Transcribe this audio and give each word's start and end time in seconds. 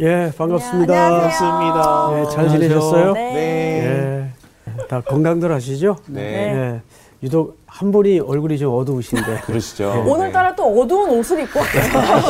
예, 0.00 0.32
반갑습니다. 0.36 0.92
네, 0.92 1.10
반갑습니다. 1.10 2.20
예, 2.20 2.24
잘 2.34 2.48
지내셨어요? 2.48 3.12
네. 3.14 3.32
네. 3.32 4.32
예. 4.78 4.84
다 4.88 5.00
건강들 5.00 5.50
하시죠? 5.52 5.96
네. 6.06 6.20
예. 6.22 6.80
유독 7.24 7.58
한 7.66 7.90
분이 7.90 8.20
얼굴이 8.20 8.58
좀 8.58 8.74
어두우신데. 8.74 9.40
그러시죠. 9.46 10.04
오늘따라 10.06 10.54
또 10.54 10.80
어두운 10.80 11.10
옷을 11.18 11.40
입고 11.42 11.58
왔어요. 11.58 12.22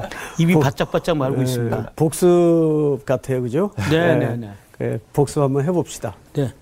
입이 0.38 0.58
바짝바짝 0.58 1.16
말고 1.16 1.38
예, 1.38 1.44
있습니다. 1.44 1.92
복습 1.94 3.06
같아요, 3.06 3.42
그죠? 3.42 3.70
네, 3.88 3.96
예. 3.96 4.14
네, 4.16 4.36
네. 4.36 4.50
예, 4.80 4.98
복습 5.12 5.42
한번 5.42 5.64
해봅시다. 5.64 6.16
네. 6.34 6.52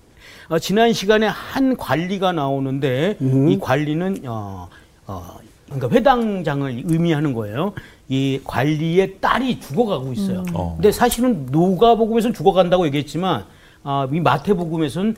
어, 0.49 0.59
지난 0.59 0.93
시간에 0.93 1.25
한 1.25 1.75
관리가 1.75 2.33
나오는데 2.33 3.17
음. 3.21 3.49
이 3.49 3.57
관리는 3.59 4.19
어, 4.27 4.67
어, 5.07 5.37
그러니까 5.65 5.89
회당장을 5.89 6.83
의미하는 6.85 7.33
거예요. 7.33 7.73
이 8.09 8.39
관리의 8.43 9.17
딸이 9.21 9.59
죽어가고 9.59 10.13
있어요. 10.13 10.43
어. 10.53 10.73
근데 10.75 10.91
사실은 10.91 11.47
누가복음에서는 11.51 12.33
죽어간다고 12.33 12.85
얘기했지만 12.87 13.45
아, 13.83 14.07
이 14.11 14.19
마태복음에서는 14.19 15.15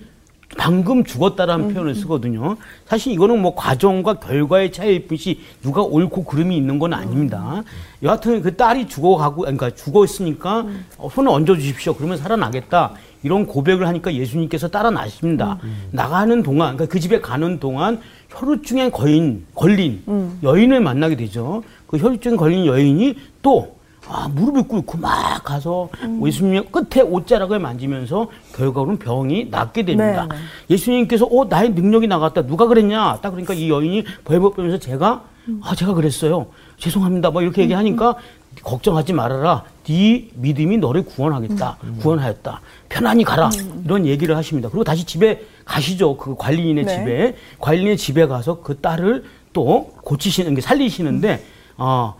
방금 0.57 1.03
죽었다라는 1.03 1.73
표현을 1.73 1.95
쓰거든요. 1.95 2.55
사실 2.85 3.11
이거는 3.13 3.41
뭐 3.41 3.55
과정과 3.55 4.19
결과의 4.19 4.71
차이일 4.71 5.07
뿐이지 5.07 5.39
누가 5.63 5.81
옳고 5.81 6.23
그름이 6.23 6.55
있는 6.55 6.77
건 6.77 6.93
아닙니다. 6.93 7.63
여하튼 8.03 8.41
그 8.41 8.55
딸이 8.55 8.87
죽어가고, 8.87 9.41
그러니까 9.41 9.71
죽었으니까 9.71 10.67
어, 10.97 11.09
손을 11.11 11.31
얹어 11.31 11.55
주십시오. 11.55 11.95
그러면 11.95 12.17
살아나겠다. 12.17 12.93
이런 13.23 13.47
고백을 13.47 13.87
하니까 13.87 14.13
예수님께서 14.13 14.67
따라 14.67 14.91
나십니다. 14.91 15.57
나가는 15.91 16.43
동안, 16.43 16.75
그러니까 16.75 16.93
그 16.93 16.99
집에 16.99 17.19
가는 17.21 17.59
동안 17.59 17.99
혈우증에 18.29 18.91
거인, 18.91 19.47
걸린 19.55 20.03
여인을 20.43 20.79
만나게 20.79 21.15
되죠. 21.15 21.63
그 21.87 21.97
혈우증에 21.97 22.35
걸린 22.35 22.65
여인이 22.65 23.15
또 23.41 23.75
아, 24.07 24.27
무릎을 24.27 24.67
꿇고 24.67 24.99
막 24.99 25.43
가서 25.43 25.89
예수님의 26.23 26.67
끝에 26.71 27.01
옷자락을 27.01 27.57
만지면서 27.57 28.27
결과로는 28.55 28.99
병이 28.99 29.47
낫게 29.49 29.83
됩니다. 29.83 30.27
네, 30.29 30.35
네. 30.35 30.41
예수님께서 30.69 31.25
어 31.25 31.45
나의 31.45 31.71
능력이 31.71 32.07
나갔다. 32.07 32.45
누가 32.45 32.67
그랬냐? 32.67 33.19
딱 33.21 33.31
그러니까 33.31 33.55
이 33.55 33.69
여인이 33.69 34.03
벌벌면서 34.23 34.77
제가 34.77 35.23
아 35.61 35.75
제가 35.75 35.93
그랬어요. 35.95 36.47
죄송합니다. 36.77 37.31
뭐 37.31 37.41
이렇게 37.41 37.63
얘기하니까 37.63 38.15
걱정하지 38.63 39.13
말아라. 39.13 39.63
네 39.85 40.29
믿음이 40.35 40.77
너를 40.77 41.03
구원하겠다. 41.03 41.77
구원하였다. 41.99 42.61
편안히 42.89 43.23
가라. 43.23 43.49
이런 43.85 44.05
얘기를 44.05 44.37
하십니다. 44.37 44.69
그리고 44.69 44.83
다시 44.83 45.03
집에 45.03 45.43
가시죠. 45.65 46.17
그 46.17 46.35
관리인의 46.35 46.85
네. 46.85 46.95
집에. 46.95 47.35
관리인의 47.59 47.97
집에 47.97 48.27
가서 48.27 48.61
그 48.61 48.79
딸을 48.79 49.23
또 49.51 49.93
고치시는 50.03 50.53
게 50.53 50.61
살리시는데 50.61 51.43
어. 51.77 52.15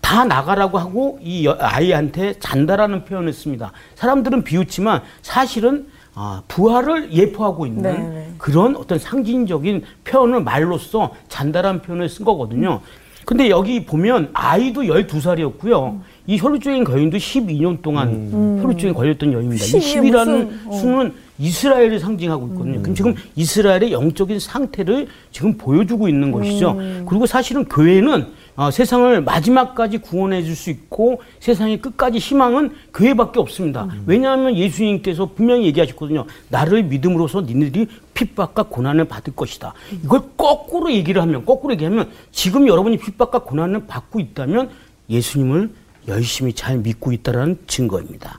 다 0.00 0.24
나가라고 0.24 0.78
하고 0.78 1.18
이 1.22 1.46
여- 1.46 1.56
아이한테 1.60 2.34
잔다라는 2.40 3.04
표현을 3.04 3.32
씁니다. 3.32 3.72
사람들은 3.94 4.42
비웃지만 4.42 5.02
사실은 5.22 5.86
아, 6.14 6.42
부활을 6.48 7.12
예포하고 7.12 7.66
있는 7.66 7.82
네, 7.82 7.92
네. 7.98 8.30
그런 8.36 8.74
어떤 8.74 8.98
상징적인 8.98 9.84
표현을 10.04 10.42
말로써 10.42 11.12
잔다라는 11.28 11.82
표현을 11.82 12.08
쓴 12.08 12.24
거거든요. 12.24 12.80
근데 13.24 13.48
여기 13.48 13.84
보면 13.86 14.30
아이도 14.32 14.82
12살이었고요. 14.82 16.00
이 16.26 16.36
혈루증인 16.38 16.82
거인도 16.82 17.16
12년 17.16 17.80
동안 17.80 18.58
혈루증에 18.60 18.92
걸렸던 18.92 19.32
여인입니다. 19.32 19.64
이12 19.64 19.78
10이라는 20.10 20.28
음. 20.28 20.60
무슨, 20.66 20.68
어. 20.68 20.72
수는 20.72 21.14
이스라엘을 21.38 22.00
상징하고 22.00 22.48
있거든요. 22.48 22.82
그럼 22.82 22.94
지금 22.94 23.14
이스라엘의 23.36 23.92
영적인 23.92 24.40
상태를 24.40 25.06
지금 25.30 25.56
보여주고 25.56 26.08
있는 26.08 26.32
것이죠. 26.32 26.72
음. 26.72 27.06
그리고 27.08 27.26
사실은 27.26 27.64
교회는 27.66 28.26
어, 28.60 28.70
세상을 28.70 29.22
마지막까지 29.22 29.98
구원해 29.98 30.42
줄 30.44 30.54
수 30.54 30.68
있고 30.68 31.22
세상의 31.38 31.80
끝까지 31.80 32.18
희망은 32.18 32.74
교회밖에 32.92 33.40
없습니다. 33.40 33.84
음. 33.84 34.02
왜냐하면 34.04 34.54
예수님께서 34.54 35.30
분명히 35.34 35.64
얘기하셨거든요. 35.66 36.26
나를 36.50 36.82
믿음으로써 36.82 37.40
니네들이 37.40 37.88
핍박과 38.12 38.64
고난을 38.64 39.06
받을 39.06 39.34
것이다. 39.34 39.72
이걸 40.04 40.20
거꾸로 40.36 40.92
얘기를 40.92 41.22
하면 41.22 41.46
거꾸로 41.46 41.72
얘기하면 41.72 42.10
지금 42.32 42.68
여러분이 42.68 42.98
핍박과 42.98 43.38
고난을 43.44 43.86
받고 43.86 44.20
있다면 44.20 44.68
예수님을 45.08 45.70
열심히 46.08 46.52
잘 46.52 46.76
믿고 46.76 47.12
있다라는 47.12 47.60
증거입니다. 47.66 48.38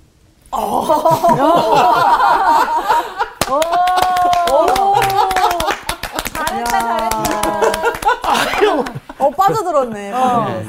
잘했다, 6.34 6.78
잘했다. 7.10 9.02
어, 9.18 9.31
빠져들었네. 9.48 10.12
어. 10.14 10.64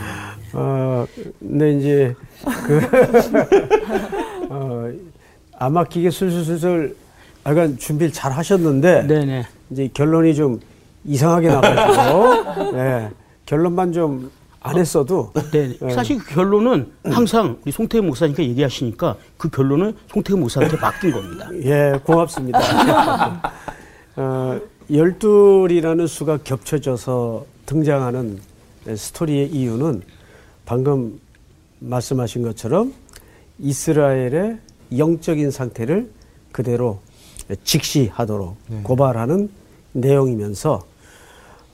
어, 0.54 1.06
근데 1.38 1.72
이제 1.72 2.14
그, 2.66 2.80
어, 4.50 4.90
안 5.58 5.72
막히게 5.72 6.10
술술술술 6.10 6.96
약간 7.46 7.78
준비를 7.78 8.12
잘 8.12 8.32
하셨는데 8.32 9.06
네네. 9.06 9.46
이제 9.70 9.88
결론이 9.92 10.34
좀 10.34 10.60
이상하게 11.04 11.48
나가지고 11.48 12.76
예, 12.78 13.10
결론만 13.46 13.92
좀 13.92 14.30
안 14.64 14.78
했어도 14.78 15.32
네, 15.50 15.76
네. 15.78 15.90
사실 15.90 16.18
그 16.18 16.34
결론은 16.34 16.92
항상 17.04 17.58
우리 17.64 17.72
송태근 17.72 18.06
목사님께 18.06 18.44
얘기하시니까 18.48 19.16
그 19.36 19.50
결론은 19.50 19.94
송태근 20.08 20.40
목사한테 20.40 20.76
맡긴 20.76 21.10
겁니다. 21.12 21.48
예, 21.64 21.98
고맙습니다. 22.04 22.60
어, 24.16 24.60
열둘이라는 24.90 26.06
수가 26.06 26.38
겹쳐져서 26.44 27.44
등장하는 27.66 28.38
스토리의 28.86 29.50
이유는 29.50 30.02
방금 30.64 31.20
말씀하신 31.80 32.42
것처럼 32.42 32.94
이스라엘의 33.58 34.58
영적인 34.96 35.50
상태를 35.50 36.10
그대로 36.52 37.00
직시하도록 37.64 38.56
고발하는 38.82 39.50
내용이면서 39.92 40.84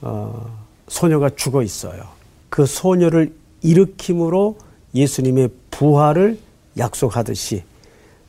어, 0.01 0.59
소녀가 0.89 1.29
죽어 1.31 1.63
있어요. 1.63 2.03
그 2.49 2.67
소녀를 2.67 3.35
일으킴으로 3.63 4.57
예수님의 4.95 5.51
부활을 5.71 6.39
약속하듯이 6.77 7.65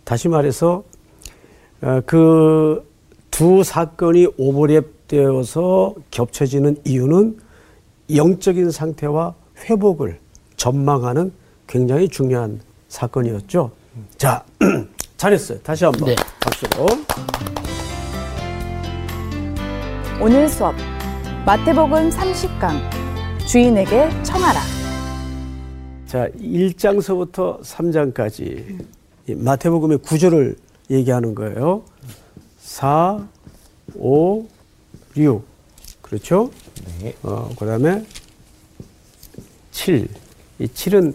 다시 0.04 0.28
말해서 0.28 0.84
어, 1.82 2.02
그두 2.06 3.64
사건이 3.64 4.28
오버랩되어서 4.38 5.96
겹쳐지는 6.12 6.78
이유는 6.86 7.40
영적인 8.14 8.72
상태와 8.72 9.36
회복을 9.70 10.20
전망하는 10.58 11.32
굉장히 11.68 12.10
중요한 12.10 12.60
사건이었죠. 12.88 13.72
자, 14.18 14.44
잘했어요. 15.18 15.60
다시 15.60 15.86
한번 15.86 16.10
네. 16.10 16.16
박수로. 16.42 16.88
오늘 20.22 20.50
수업 20.50 20.76
마태복음 21.46 22.10
30강 22.10 23.48
주인에게 23.48 24.10
청하라 24.24 24.60
자, 26.06 26.28
1장서부터 26.40 27.62
3장까지 27.62 28.86
마태복음의 29.38 30.00
구조를 30.00 30.58
얘기하는 30.90 31.36
거예요. 31.36 31.84
4, 32.60 33.20
5, 33.96 34.48
6. 35.16 35.44
그렇죠? 36.02 36.50
네. 37.02 37.14
어, 37.24 37.50
그 37.58 37.66
다음에 37.66 38.06
7. 39.72 40.08
이 40.60 40.66
7은 40.66 41.14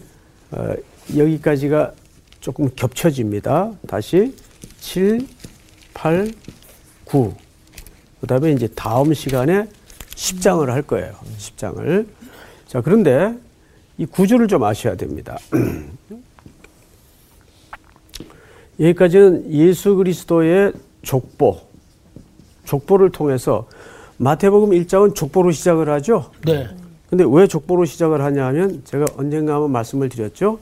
어, 0.53 0.75
여기까지가 1.17 1.93
조금 2.41 2.71
겹쳐집니다. 2.75 3.73
다시 3.87 4.35
7, 4.81 5.27
8, 5.95 6.33
9. 7.05 7.35
그 8.21 8.27
다음에 8.27 8.53
이제 8.53 8.69
다음 8.69 9.13
시간에 9.13 9.69
10장을 10.15 10.65
할 10.67 10.83
거예요. 10.83 11.15
10장을. 11.39 12.07
자, 12.67 12.81
그런데 12.81 13.35
이 13.99 14.07
구조를 14.07 14.49
좀 14.49 14.65
아셔야 14.65 14.97
됩니다. 14.97 15.39
여기까지는 18.81 19.53
예수 19.53 19.95
그리스도의 19.95 20.73
족보, 21.03 21.61
족보를 22.65 23.11
통해서 23.11 23.69
마태복음 24.25 24.71
1장은 24.71 25.15
족보로 25.15 25.51
시작을 25.51 25.91
하죠. 25.91 26.31
네. 26.47 26.67
근데 27.11 27.25
왜 27.29 27.47
족보로 27.47 27.85
시작을 27.85 28.23
하냐 28.23 28.47
하면 28.47 28.81
제가 28.85 29.05
언젠가 29.19 29.55
한번 29.55 29.71
말씀을 29.73 30.09
드렸죠. 30.09 30.61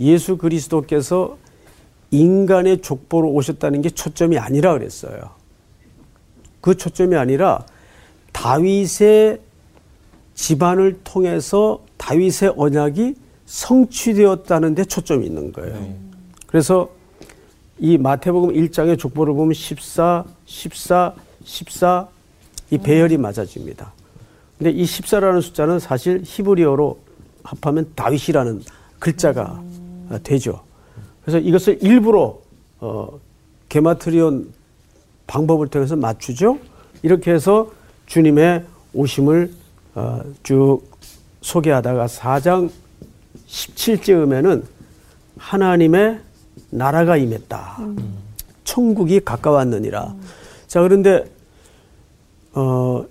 예수 0.00 0.38
그리스도께서 0.38 1.36
인간의 2.10 2.80
족보로 2.80 3.28
오셨다는 3.32 3.82
게 3.82 3.90
초점이 3.90 4.38
아니라 4.38 4.72
그랬어요. 4.72 5.30
그 6.62 6.74
초점이 6.74 7.16
아니라 7.16 7.66
다윗의 8.32 9.40
집안을 10.34 11.00
통해서 11.04 11.84
다윗의 11.98 12.54
언약이 12.56 13.14
성취되었다는 13.44 14.74
데 14.74 14.84
초점이 14.84 15.26
있는 15.26 15.52
거예요. 15.52 15.94
그래서 16.46 16.88
이 17.78 17.98
마태복음 17.98 18.54
1장의 18.54 18.98
족보를 18.98 19.34
보면 19.34 19.52
14, 19.52 20.24
14, 20.46 21.14
14 21.44 22.15
이 22.70 22.78
배열이 22.78 23.16
맞아집니다. 23.16 23.92
근데 24.58 24.70
이 24.70 24.84
14라는 24.84 25.42
숫자는 25.42 25.78
사실 25.78 26.22
히브리어로 26.24 26.98
합하면 27.42 27.92
다윗이라는 27.94 28.62
글자가 28.98 29.62
어, 30.10 30.18
되죠. 30.22 30.62
그래서 31.22 31.38
이것을 31.38 31.78
일부러 31.82 32.38
어, 32.80 33.20
게마트리온 33.68 34.52
방법을 35.26 35.68
통해서 35.68 35.96
맞추죠. 35.96 36.58
이렇게 37.02 37.32
해서 37.32 37.70
주님의 38.06 38.64
오심을 38.94 39.52
어, 39.94 40.22
쭉 40.42 40.82
소개하다가 41.40 42.06
4장 42.06 42.70
17쯤에는 43.46 44.64
하나님의 45.38 46.20
나라가 46.70 47.16
임했다. 47.16 47.78
천국이 48.64 49.20
가까웠느니라. 49.20 50.14
자, 50.66 50.82
그런데 50.82 51.24
어 52.56 53.04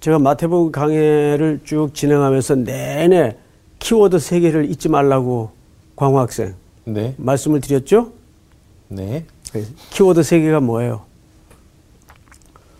제가 0.00 0.18
마태복음 0.18 0.70
강해를 0.70 1.60
쭉 1.64 1.94
진행하면서 1.94 2.56
내내 2.56 3.36
키워드 3.78 4.18
세 4.18 4.40
개를 4.40 4.70
잊지 4.70 4.90
말라고 4.90 5.50
광호 5.96 6.18
학생 6.18 6.54
네. 6.84 7.14
말씀을 7.16 7.62
드렸죠? 7.62 8.12
네. 8.88 9.24
키워드 9.90 10.22
세 10.22 10.38
개가 10.40 10.60
뭐예요? 10.60 11.02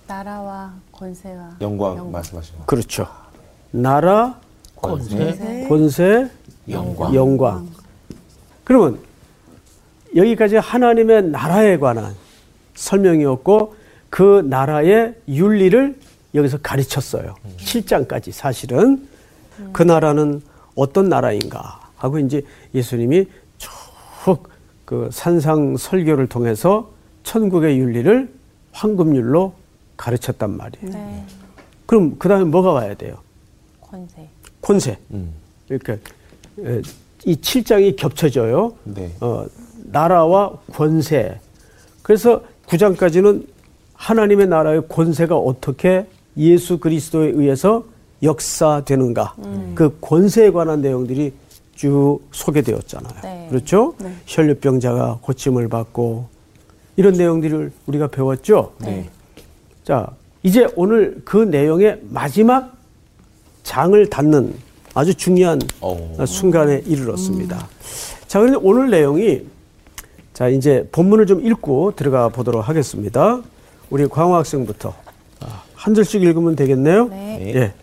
나라와 0.07 0.75
권세와 0.93 1.57
영광 1.63 2.13
말씀하신 2.13 2.59
거. 2.59 2.65
그렇죠. 2.67 3.07
나라, 3.71 4.39
권세, 4.77 5.67
권세, 5.67 6.31
영광. 6.69 7.15
영광. 7.15 7.69
그러면 8.63 8.99
여기까지 10.15 10.57
하나님의 10.57 11.31
나라에 11.31 11.79
관한 11.79 12.15
설명이었고 12.75 13.75
그 14.15 14.47
나라의 14.49 15.17
윤리를 15.27 15.99
여기서 16.37 16.59
가르쳤어요. 16.59 17.35
7장까지 17.57 18.31
사실은 18.31 19.09
그 19.73 19.83
나라는 19.83 20.41
어떤 20.77 21.09
나라인가 21.09 21.81
하고 21.97 22.21
이제 22.21 22.43
예수님이 22.77 23.27
쭉그 23.59 25.09
산상 25.11 25.77
설교를 25.77 26.29
통해서 26.29 26.93
천국의 27.25 27.77
윤리를 27.81 28.33
황금률로 28.71 29.53
가르쳤단 29.97 30.59
말이에요. 30.59 30.93
네. 30.93 31.27
그럼 31.85 32.15
그 32.17 32.29
다음에 32.29 32.45
뭐가 32.45 32.71
와야 32.71 32.95
돼요? 32.95 33.17
권세. 33.81 34.29
권세. 34.61 34.99
음. 35.11 35.33
이렇게 35.69 35.95
에, 36.61 36.83
이 37.25 37.35
7장이 37.35 37.97
겹쳐져요. 37.97 38.77
네. 38.85 39.11
어, 39.21 39.45
나라와 39.87 40.53
권세. 40.73 41.41
그래서 42.05 42.45
9장까지는 42.69 43.54
하나님의 44.05 44.49
나라의 44.49 44.83
권세가 44.87 45.35
어떻게 45.35 46.07
예수 46.37 46.79
그리스도에 46.79 47.29
의해서 47.29 47.85
역사되는가. 48.23 49.35
그 49.75 49.97
권세에 50.03 50.51
관한 50.51 50.83
내용들이 50.83 51.33
쭉 51.75 52.21
소개되었잖아요. 52.31 53.15
네. 53.23 53.47
그렇죠? 53.49 53.95
네. 53.99 54.13
혈류병자가 54.27 55.21
고침을 55.23 55.69
받고 55.69 56.27
이런 56.97 57.15
내용들을 57.15 57.73
우리가 57.87 58.09
배웠죠. 58.09 58.75
네. 58.81 59.09
자, 59.85 60.09
이제 60.43 60.69
오늘 60.77 61.23
그 61.25 61.39
내용의 61.39 62.01
마지막 62.11 62.77
장을 63.63 64.11
닫는 64.11 64.55
아주 64.93 65.15
중요한 65.15 65.61
오. 65.81 66.27
순간에 66.27 66.83
이르렀습니다. 66.85 67.69
자, 68.29 68.39
그런데 68.39 68.59
오늘 68.63 68.91
내용이 68.91 69.47
자, 70.35 70.49
이제 70.49 70.87
본문을 70.93 71.27
좀 71.27 71.45
읽고 71.45 71.95
들어가 71.97 72.29
보도록 72.29 72.69
하겠습니다. 72.69 73.43
우리 73.91 74.07
광호 74.09 74.35
학생부터 74.35 74.95
아, 75.41 75.63
한 75.75 75.95
절씩 75.95 76.23
읽으면 76.23 76.57
되겠네요. 76.57 77.09
네. 77.09 77.39
네. 77.39 77.55
예. 77.55 77.75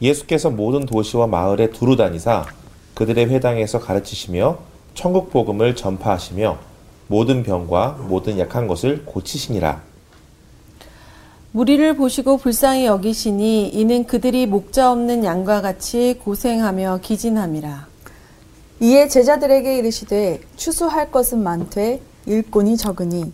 예수께서 0.00 0.50
모든 0.50 0.86
도시와 0.86 1.26
마을에 1.26 1.70
두루 1.70 1.96
다니사 1.96 2.46
그들의 2.94 3.28
회당에서 3.30 3.80
가르치시며 3.80 4.58
천국 4.94 5.30
복음을 5.30 5.74
전파하시며 5.74 6.58
모든 7.08 7.42
병과 7.42 7.98
모든 8.08 8.38
약한 8.38 8.66
것을 8.66 9.04
고치시니라. 9.04 9.82
무리를 11.52 11.96
보시고 11.96 12.36
불쌍히 12.36 12.84
여기시니 12.86 13.68
이는 13.68 14.04
그들이 14.04 14.46
목자 14.46 14.92
없는 14.92 15.24
양과 15.24 15.62
같이 15.62 16.18
고생하며 16.22 17.00
기진함이라. 17.02 17.86
이에 18.80 19.08
제자들에게 19.08 19.78
이르시되 19.78 20.40
추수할 20.56 21.10
것은 21.10 21.42
많되 21.42 22.00
일꾼이 22.26 22.76
적으니 22.76 23.32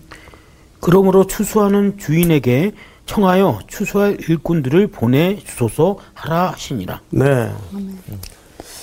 그러므로 0.85 1.27
추수하는 1.27 1.97
주인에게 1.97 2.73
청하여 3.07 3.61
추수할 3.67 4.19
일꾼들을 4.21 4.89
보내 4.89 5.39
주소서 5.39 5.97
하라 6.13 6.53
하시니라. 6.53 7.01
네. 7.09 7.51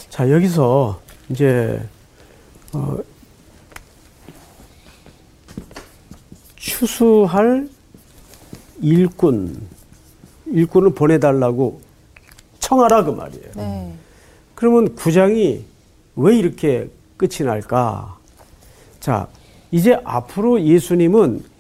자, 0.10 0.32
여기서 0.32 1.00
이제 1.30 1.80
어, 2.74 2.98
추수할 6.56 7.70
일꾼, 8.82 9.62
일꾼을 10.48 10.96
보내달라고 10.96 11.82
청하라 12.58 13.04
그 13.04 13.12
말이에요. 13.12 13.52
네. 13.58 13.94
그러면 14.56 14.96
구장이 14.96 15.64
왜 16.16 16.36
이렇게 16.36 16.90
끝이 17.18 17.46
날까? 17.46 18.18
자, 19.00 19.28
이제 19.70 19.96
앞으로 20.04 20.64
예수님은 20.64 21.51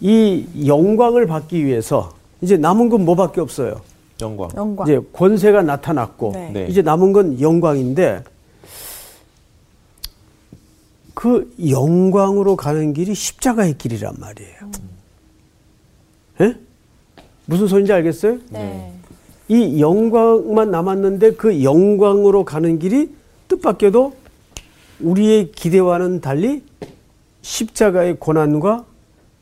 이 0.00 0.46
영광을 0.66 1.26
받기 1.26 1.64
위해서 1.64 2.14
이제 2.40 2.56
남은 2.56 2.88
건 2.88 3.04
뭐밖에 3.04 3.40
없어요. 3.40 3.80
영광. 4.20 4.48
영광. 4.56 4.86
이제 4.86 5.00
권세가 5.12 5.62
나타났고 5.62 6.32
네. 6.34 6.50
네. 6.52 6.66
이제 6.68 6.82
남은 6.82 7.12
건 7.12 7.40
영광인데 7.40 8.24
그 11.14 11.52
영광으로 11.68 12.56
가는 12.56 12.92
길이 12.94 13.14
십자가의 13.14 13.76
길이란 13.76 14.14
말이에요. 14.18 14.56
예? 16.40 16.56
무슨 17.44 17.66
소리인지 17.66 17.92
알겠어요? 17.92 18.38
네. 18.50 18.92
이 19.48 19.80
영광만 19.80 20.70
남았는데 20.70 21.32
그 21.32 21.62
영광으로 21.62 22.44
가는 22.44 22.78
길이 22.78 23.10
뜻밖에도 23.48 24.14
우리의 25.00 25.52
기대와는 25.52 26.20
달리 26.20 26.62
십자가의 27.42 28.16
고난과 28.18 28.84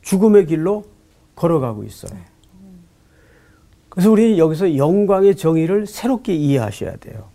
죽음의 0.09 0.47
길로 0.47 0.85
걸어가고 1.35 1.83
있어요. 1.83 2.19
그래서 3.89 4.09
우리는 4.09 4.39
여기서 4.39 4.75
영광의 4.75 5.35
정의를 5.35 5.85
새롭게 5.85 6.33
이해하셔야 6.33 6.95
돼요. 6.95 7.25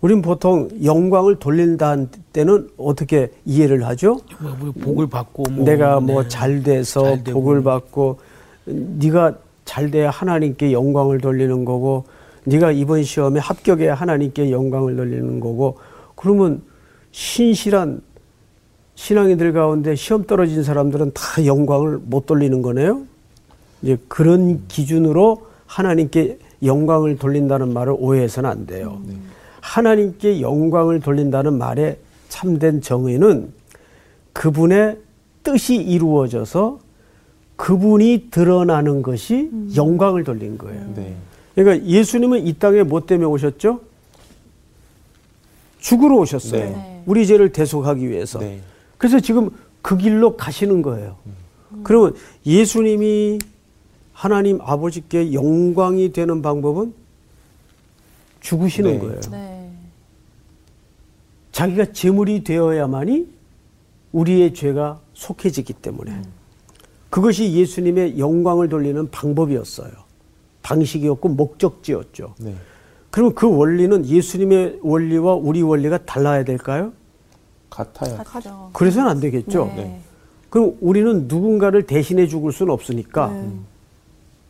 우린 0.00 0.20
보통 0.20 0.68
영광을 0.82 1.36
돌린다 1.36 1.96
때는 2.32 2.70
어떻게 2.76 3.30
이해를 3.44 3.86
하죠? 3.86 4.18
복을 4.82 5.06
받고 5.06 5.44
뭐 5.52 5.64
내가 5.64 6.00
네. 6.00 6.12
뭐잘 6.12 6.64
돼서 6.64 7.02
잘. 7.04 7.32
복을 7.32 7.62
받고 7.62 8.18
네가 8.64 9.36
잘 9.64 9.92
돼야 9.92 10.10
하나님께 10.10 10.72
영광을 10.72 11.20
돌리는 11.20 11.64
거고 11.64 12.04
네가 12.44 12.72
이번 12.72 13.04
시험에 13.04 13.38
합격해야 13.38 13.94
하나님께 13.94 14.50
영광을 14.50 14.96
돌리는 14.96 15.38
거고 15.38 15.78
그러면 16.16 16.62
신실한 17.12 18.02
신앙인들 18.94 19.52
가운데 19.52 19.94
시험 19.94 20.24
떨어진 20.24 20.62
사람들은 20.62 21.12
다 21.14 21.44
영광을 21.44 21.98
못 22.02 22.26
돌리는 22.26 22.62
거네요. 22.62 23.02
이제 23.82 23.98
그런 24.08 24.66
기준으로 24.68 25.46
하나님께 25.66 26.38
영광을 26.62 27.16
돌린다는 27.16 27.72
말을 27.72 27.94
오해해서는 27.98 28.48
안 28.48 28.66
돼요. 28.66 29.00
하나님께 29.60 30.40
영광을 30.40 31.00
돌린다는 31.00 31.54
말의 31.58 31.98
참된 32.28 32.80
정의는 32.80 33.52
그분의 34.32 34.98
뜻이 35.42 35.76
이루어져서 35.76 36.78
그분이 37.56 38.28
드러나는 38.30 39.02
것이 39.02 39.50
영광을 39.76 40.24
돌린 40.24 40.58
거예요. 40.58 40.92
네. 40.94 41.14
그러니까 41.54 41.86
예수님은 41.86 42.46
이 42.46 42.54
땅에 42.54 42.82
뭐 42.82 43.04
때문에 43.04 43.26
오셨죠? 43.26 43.80
죽으러 45.78 46.16
오셨어요. 46.16 46.64
네. 46.64 47.02
우리 47.06 47.26
죄를 47.26 47.52
대속하기 47.52 48.08
위해서. 48.08 48.38
네. 48.38 48.60
그래서 49.02 49.18
지금 49.18 49.50
그 49.82 49.96
길로 49.96 50.36
가시는 50.36 50.80
거예요. 50.80 51.16
그러면 51.82 52.14
예수님이 52.46 53.40
하나님 54.12 54.60
아버지께 54.60 55.32
영광이 55.32 56.12
되는 56.12 56.40
방법은 56.40 56.94
죽으시는 58.38 58.92
네. 58.92 58.98
거예요. 59.00 59.20
네. 59.32 59.70
자기가 61.50 61.86
제물이 61.86 62.44
되어야만이 62.44 63.26
우리의 64.12 64.54
죄가 64.54 65.00
속해지기 65.14 65.72
때문에 65.72 66.22
그것이 67.10 67.54
예수님의 67.54 68.20
영광을 68.20 68.68
돌리는 68.68 69.10
방법이었어요. 69.10 69.90
방식이었고 70.62 71.28
목적지였죠. 71.30 72.36
네. 72.38 72.54
그럼 73.10 73.34
그 73.34 73.52
원리는 73.52 74.06
예수님의 74.06 74.78
원리와 74.80 75.34
우리 75.34 75.60
원리가 75.60 75.98
달라야 76.04 76.44
될까요? 76.44 76.92
같아요. 77.72 78.16
같죠. 78.18 78.70
그래서는 78.72 79.08
안 79.10 79.20
되겠죠. 79.20 79.72
네. 79.76 80.00
그럼 80.50 80.76
우리는 80.80 81.26
누군가를 81.28 81.86
대신해 81.86 82.26
죽을 82.26 82.52
수는 82.52 82.72
없으니까 82.72 83.28
네. 83.28 83.50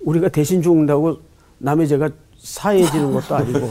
우리가 0.00 0.28
대신 0.28 0.60
죽는다고 0.62 1.18
남의 1.58 1.86
죄가 1.88 2.10
사해지는 2.38 3.12
것도 3.14 3.34
아니고 3.36 3.68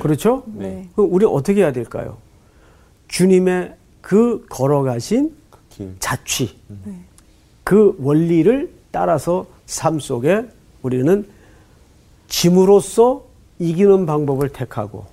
그렇죠? 0.00 0.44
네. 0.46 0.88
그럼 0.94 1.12
우리 1.12 1.26
어떻게 1.26 1.60
해야 1.60 1.72
될까요? 1.72 2.18
주님의 3.08 3.74
그 4.00 4.46
걸어가신 4.48 5.34
길. 5.70 5.96
자취, 5.98 6.56
그 7.64 7.96
원리를 7.98 8.72
따라서 8.90 9.46
삶 9.66 9.98
속에 9.98 10.46
우리는 10.82 11.26
짐으로써 12.28 13.24
이기는 13.58 14.06
방법을 14.06 14.48
택하고 14.50 15.06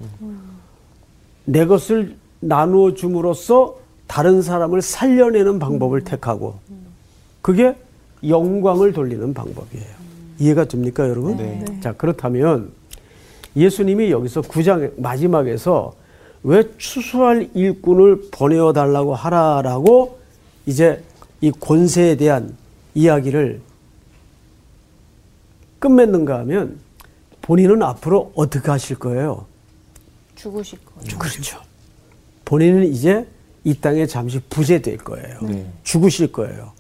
내 1.46 1.66
것을 1.66 2.16
나누어 2.40 2.94
줌으로써 2.94 3.78
다른 4.08 4.42
사람을 4.42 4.82
살려내는 4.82 5.60
방법을 5.60 6.04
택하고 6.04 6.60
그게 7.42 7.76
영광을 8.28 8.92
돌리는 8.92 9.34
방법이에요. 9.34 10.00
이해가 10.40 10.66
됩니까, 10.66 11.08
여러분? 11.08 11.38
네. 11.38 11.66
자, 11.82 11.94
그렇다면 11.94 12.72
예수님이 13.56 14.12
여기서 14.12 14.42
9장 14.42 15.00
마지막에서 15.00 15.94
왜 16.44 16.64
추수할 16.78 17.50
일꾼을 17.54 18.30
보내어 18.32 18.72
달라고 18.74 19.16
하라라고 19.16 20.20
이제 20.66 21.04
이 21.42 21.52
권세에 21.52 22.16
대한 22.16 22.56
이야기를 22.96 23.62
끝맺는가 25.80 26.40
하면 26.40 26.80
본인은 27.42 27.84
앞으로 27.84 28.32
어떻게 28.36 28.70
하실 28.70 28.98
거예요? 28.98 29.46
죽으실 30.36 30.80
거예요. 30.86 31.18
그렇죠. 31.18 31.60
본인은 32.50 32.92
이제 32.92 33.28
이 33.64 33.76
땅에 33.76 34.08
잠시 34.08 34.40
부재될 34.50 34.98
거예요. 34.98 35.38
네. 35.44 35.68
죽으실 35.84 36.32
거예요. 36.32 36.72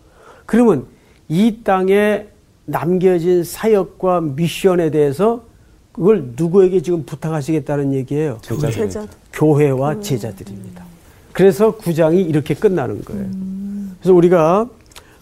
그러면 0.47 0.87
이 1.27 1.59
땅에 1.63 2.25
남겨진 2.65 3.43
사역과 3.43 4.21
미션에 4.21 4.89
대해서 4.89 5.43
그걸 5.91 6.31
누구에게 6.35 6.81
지금 6.81 7.05
부탁하시겠다는 7.05 7.93
얘기예요? 7.93 8.39
제자들. 8.41 8.71
제자들. 8.71 9.09
교회와 9.31 9.99
제자들입니다. 9.99 10.83
그래서 11.33 11.75
구장이 11.75 12.19
이렇게 12.19 12.55
끝나는 12.55 13.03
거예요. 13.05 13.29
그래서 13.99 14.13
우리가 14.15 14.67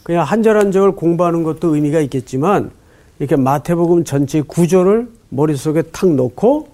그냥 0.04 0.24
한절 0.24 0.58
한절 0.58 0.94
공부하는 0.94 1.44
것도 1.44 1.76
의미가 1.76 2.00
있겠지만 2.00 2.72
이렇게 3.20 3.36
마태복음 3.36 4.06
전체 4.06 4.42
구조를 4.42 5.10
머릿속에 5.28 5.82
탁 5.82 6.10
놓고 6.10 6.70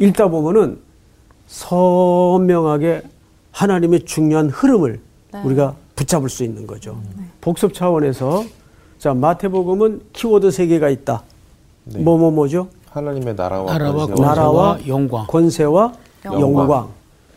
읽다 0.00 0.26
보면은 0.26 0.84
선명하게 1.46 3.02
하나님의 3.52 4.04
중요한 4.04 4.50
흐름을 4.50 5.00
우리가 5.44 5.74
붙잡을 5.94 6.28
수 6.28 6.44
있는 6.44 6.66
거죠. 6.66 6.98
복습 7.40 7.72
차원에서 7.74 8.44
자 8.98 9.14
마태복음은 9.14 10.02
키워드 10.12 10.50
세 10.50 10.66
개가 10.66 10.88
있다. 10.90 11.22
네. 11.84 12.00
뭐뭐 12.00 12.30
뭐죠? 12.32 12.68
하나님의 12.90 13.34
나라와 13.34 13.72
나라와 13.72 14.06
권세와 14.06 14.28
나라와 14.28 14.78
영광. 14.86 15.26
권세와 15.26 15.92
영광. 16.24 16.40
영광. 16.40 16.88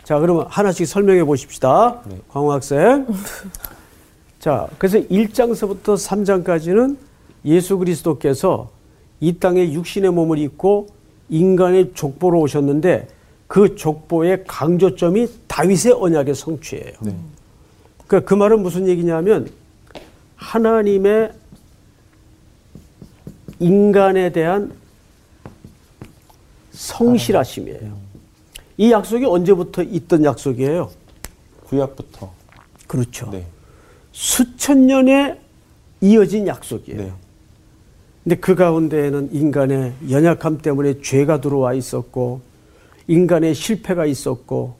자, 0.03 0.17
그러면 0.19 0.45
하나씩 0.49 0.87
설명해 0.87 1.23
보십시다. 1.25 2.01
네. 2.09 2.17
광호 2.29 2.51
학생. 2.51 3.05
자, 4.39 4.67
그래서 4.77 4.97
1장서부터 4.99 5.95
3장까지는 5.95 6.97
예수 7.45 7.77
그리스도께서 7.77 8.69
이 9.19 9.37
땅에 9.37 9.71
육신의 9.71 10.11
몸을 10.11 10.39
입고 10.39 10.87
인간의 11.29 11.91
족보로 11.93 12.39
오셨는데 12.39 13.07
그 13.49 13.75
족보의 13.75 14.43
강조점이 14.45 15.27
다윗의 15.47 15.93
언약의 15.93 16.35
성취예요. 16.35 16.93
네. 17.01 17.15
그러니까 18.05 18.29
그 18.29 18.35
말은 18.35 18.61
무슨 18.61 18.87
얘기냐면 18.87 19.49
하나님의 20.35 21.33
인간에 23.59 24.31
대한 24.31 24.71
성실하심이에요. 26.73 27.97
이 28.77 28.91
약속이 28.91 29.25
언제부터 29.25 29.81
있던 29.81 30.25
약속이에요? 30.25 30.91
구약부터. 31.65 32.31
그렇죠. 32.85 33.31
네. 33.31 33.47
수천 34.11 34.85
년에 34.85 35.39
이어진 36.01 36.45
약속이에요. 36.45 37.01
네. 37.01 37.11
근데 38.23 38.35
그 38.35 38.53
가운데에는 38.53 39.29
인간의 39.33 39.93
연약함 40.11 40.59
때문에 40.59 41.01
죄가 41.01 41.41
들어와 41.41 41.73
있었고, 41.73 42.47
인간의 43.09 43.55
실패가 43.55 44.05
있었고, 44.05 44.75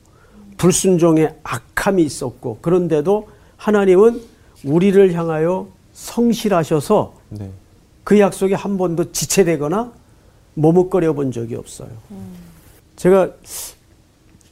불순종의 0.56 1.34
악함이 1.42 2.02
있었고, 2.02 2.58
그런데도 2.62 3.28
하나님은 3.56 4.22
우리를 4.64 5.12
향하여 5.12 5.68
성실하셔서 5.92 7.14
네. 7.30 7.50
그 8.04 8.18
약속에 8.18 8.54
한 8.54 8.78
번도 8.78 9.12
지체되거나 9.12 9.92
머뭇거려 10.54 11.12
본 11.12 11.32
적이 11.32 11.56
없어요. 11.56 11.90
제가 12.96 13.30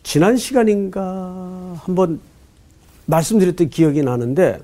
지난 0.03 0.37
시간인가 0.37 1.77
한번 1.85 2.21
말씀드렸던 3.07 3.71
기억이 3.71 4.03
나는데 4.03 4.61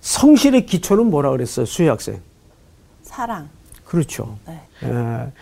성실의 0.00 0.66
기초는 0.66 1.06
뭐라 1.06 1.30
그랬어요, 1.30 1.66
수혜 1.66 1.88
학생? 1.88 2.20
사랑. 3.02 3.48
그렇죠. 3.84 4.36
네. 4.46 4.60
에, 4.84 5.32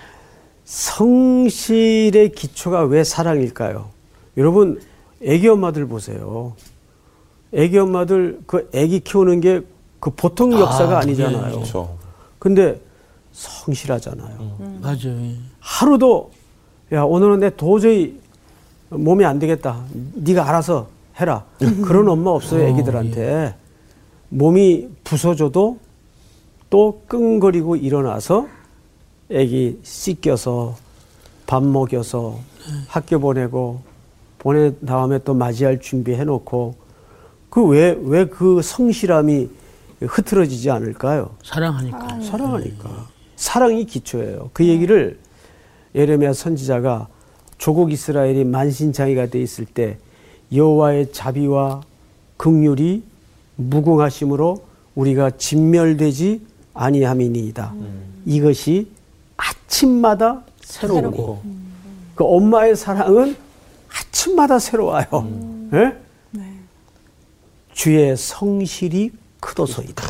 성실의 0.71 2.31
기초가 2.33 2.85
왜 2.85 3.03
사랑일까요? 3.03 3.89
여러분, 4.37 4.81
애기 5.23 5.49
엄마들 5.49 5.87
보세요. 5.87 6.55
애기 7.53 7.77
엄마들 7.79 8.41
그 8.47 8.71
애기 8.73 9.01
키우는 9.01 9.41
게 9.41 9.63
그 10.01 10.11
보통 10.11 10.53
역사가 10.59 10.97
아, 10.97 11.01
아, 11.01 11.05
니잖아요 11.05 11.53
그렇죠. 11.53 11.97
근데 12.39 12.81
성실하잖아요. 13.33 14.79
맞아요. 14.81 15.33
하루도 15.61 16.31
야 16.93 17.03
오늘은 17.03 17.41
내 17.41 17.51
도저히 17.55 18.19
몸이 18.89 19.25
안 19.25 19.39
되겠다. 19.39 19.85
네가 20.15 20.49
알아서 20.49 20.89
해라. 21.21 21.45
그런 21.85 22.09
엄마 22.09 22.31
없어요 22.31 22.67
애기들한테. 22.69 23.55
몸이 24.31 24.89
부서져도 25.05 25.79
또 26.71 27.03
끙거리고 27.07 27.77
일어나서 27.77 28.49
애기 29.31 29.79
씻겨서 29.83 30.77
밥 31.47 31.63
먹여서 31.65 32.39
학교 32.89 33.19
보내고 33.21 33.81
보낸 34.39 34.77
다음에 34.87 35.19
또 35.19 35.35
맞이할 35.35 35.81
준비해 35.81 36.25
놓고 36.25 36.75
그 37.51 37.63
왜 37.67 37.97
왜 38.01 38.27
그 38.27 38.63
성실함이 38.63 39.49
흐트러지지 40.01 40.71
않을까요? 40.71 41.31
사랑하니까. 41.45 42.21
사랑하니까. 42.23 43.09
사랑이 43.37 43.85
기초예요. 43.85 44.51
그 44.53 44.65
얘기를 44.67 45.19
예레미야 45.95 46.33
선지자가 46.33 47.09
조국 47.59 47.93
이스라엘이 47.93 48.45
만신창이가 48.45 49.27
돼 49.27 49.43
있을 49.43 49.67
때 49.67 49.99
여호와의 50.55 51.13
자비와 51.13 51.83
극률이 52.37 53.03
무궁하심으로 53.57 54.63
우리가 54.95 55.31
진멸되지 55.33 56.41
아니함이니이다. 56.73 57.75
이것이 58.25 58.89
아침마다 59.41 60.43
새로우고 60.63 61.43
그 62.15 62.25
엄마의 62.25 62.77
사랑은 62.77 63.37
아침마다 63.89 64.59
새로워요. 64.59 65.07
예? 65.73 65.97
주의 67.73 68.17
성실이 68.17 69.11
크도소이다. 69.41 70.05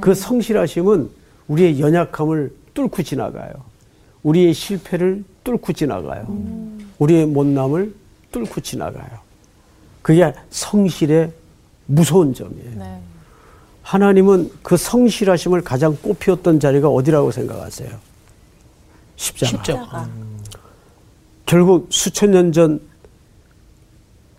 그 0.00 0.14
성실하심은 0.14 1.10
우리의 1.48 1.80
연약함을 1.80 2.54
뚫고 2.74 3.02
지나가요. 3.02 3.52
우리의 4.24 4.52
실패를 4.52 5.24
뚫고 5.44 5.72
지나가요. 5.72 6.26
우리의 6.98 7.26
못남을 7.26 7.94
뚫고 8.32 8.60
지나가요. 8.60 9.26
그게 10.02 10.32
성실의 10.50 11.32
무서운 11.86 12.34
점이에요. 12.34 12.78
네. 12.78 13.00
하나님은 13.82 14.50
그 14.62 14.76
성실하심을 14.76 15.62
가장 15.62 15.96
꼽히었던 16.02 16.58
자리가 16.58 16.88
어디라고 16.88 17.30
생각하세요? 17.30 17.90
십자가. 19.16 19.50
십자가. 19.50 20.08
결국 21.46 21.86
수천 21.90 22.30
년 22.32 22.52
전 22.52 22.80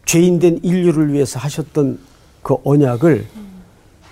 죄인된 0.05 0.61
인류를 0.63 1.11
위해서 1.11 1.37
하셨던 1.39 1.99
그 2.41 2.55
언약을 2.63 3.25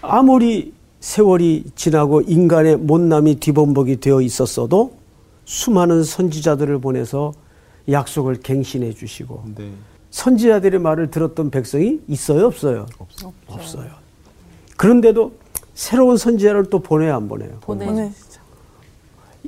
아무리 0.01 0.73
세월이 0.99 1.65
지나고 1.75 2.21
인간의 2.21 2.77
못남이 2.77 3.35
뒤범벅이 3.35 3.99
되어 4.01 4.21
있었어도 4.21 4.93
수많은 5.45 6.03
선지자들을 6.03 6.79
보내서 6.79 7.31
약속을 7.89 8.41
갱신해 8.41 8.91
주시고 8.93 9.43
네. 9.55 9.71
선지자들의 10.09 10.79
말을 10.79 11.11
들었던 11.11 11.49
백성이 11.51 12.01
있어요 12.07 12.47
없어요? 12.47 12.87
없어요. 13.47 13.89
그런데도 14.75 15.33
새로운 15.75 16.17
선지자를 16.17 16.65
또 16.69 16.79
보내야 16.79 17.15
안 17.15 17.27
보내요? 17.29 17.59
보내. 17.61 18.11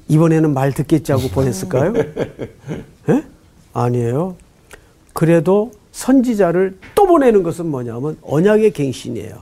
이번에는 0.09 0.53
말 0.53 0.73
듣겠지 0.73 1.11
하고 1.11 1.27
보냈을까요? 1.29 1.93
예? 3.09 3.23
아니에요. 3.73 4.35
그래도 5.13 5.71
선지자를 5.91 6.77
또 6.95 7.07
보내는 7.07 7.43
것은 7.43 7.65
뭐냐면 7.67 8.17
언약의 8.21 8.71
갱신이에요. 8.71 9.35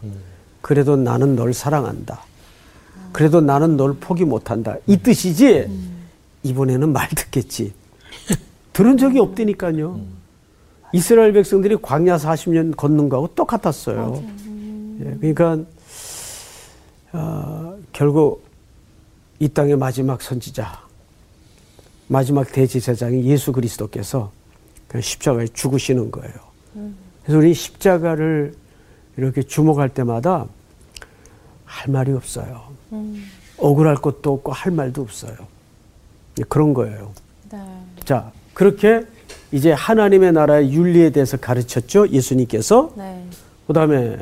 그래도 0.62 0.96
나는 0.96 1.36
널 1.36 1.54
사랑한다. 1.54 2.22
그래도 3.12 3.42
나는 3.42 3.78
널 3.78 3.94
포기 3.96 4.26
못한다. 4.26 4.78
이 4.88 4.98
뜻이지. 4.98 5.68
이번에는 6.44 6.92
말 6.92 7.10
듣겠지. 7.10 7.74
들은 8.74 8.98
적이 8.98 9.20
없다니까요. 9.20 10.00
이스라엘 10.94 11.34
백성들이 11.34 11.78
광야 11.82 12.18
40년 12.18 12.76
걷는 12.76 13.10
거하고 13.10 13.28
똑같았어요. 13.36 14.24
예, 15.02 15.18
그러니까 15.20 15.60
어, 17.12 17.78
결국 17.92 18.45
이 19.40 19.50
땅의 19.50 19.78
마지막 19.78 20.22
선지자, 20.22 20.82
마지막 22.08 22.52
대제사장이 22.52 23.26
예수 23.26 23.52
그리스도께서 23.52 24.32
그 24.88 25.02
십자가에 25.02 25.48
죽으시는 25.48 26.12
거예요. 26.12 26.34
그래서 27.24 27.38
우리 27.38 27.54
십자가를 27.54 28.54
이렇게 29.18 29.44
주목할 29.44 29.90
때마다 29.90 30.46
할 31.66 31.92
말이 31.92 32.12
없어요. 32.12 32.64
억울할 33.58 33.96
것도 33.96 34.34
없고 34.34 34.52
할 34.52 34.72
말도 34.72 35.02
없어요. 35.02 35.36
예, 36.40 36.44
그런 36.44 36.74
거예요. 36.74 37.14
네. 37.52 37.60
자, 38.04 38.32
그렇게 38.54 39.06
이제 39.52 39.72
하나님의 39.72 40.34
나라의 40.34 40.74
윤리에 40.74 41.12
대해서 41.12 41.38
가르쳤죠. 41.38 42.10
예수님께서. 42.10 42.94
네. 42.98 43.26
그 43.68 43.74
다음에 43.74 44.18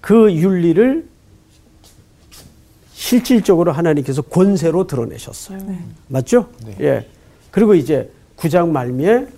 그 0.00 0.32
윤리를 0.32 1.08
실질적으로 3.06 3.70
하나님께서 3.70 4.20
권세로 4.20 4.88
드러내셨어요. 4.88 5.60
맞죠? 6.08 6.48
예. 6.80 7.06
그리고 7.52 7.76
이제 7.76 8.10
구장 8.34 8.72
말미에 8.72 9.28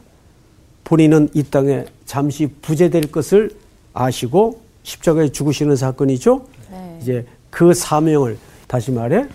본인은 0.84 1.28
이 1.34 1.42
땅에 1.42 1.84
잠시 2.06 2.46
부재될 2.62 3.12
것을 3.12 3.50
아시고 3.92 4.62
십자가에 4.84 5.28
죽으시는 5.28 5.76
사건이죠. 5.76 6.46
네. 6.70 6.98
이제 7.02 7.26
그 7.50 7.74
사명을 7.74 8.38
다시 8.66 8.90
말해 8.90 9.26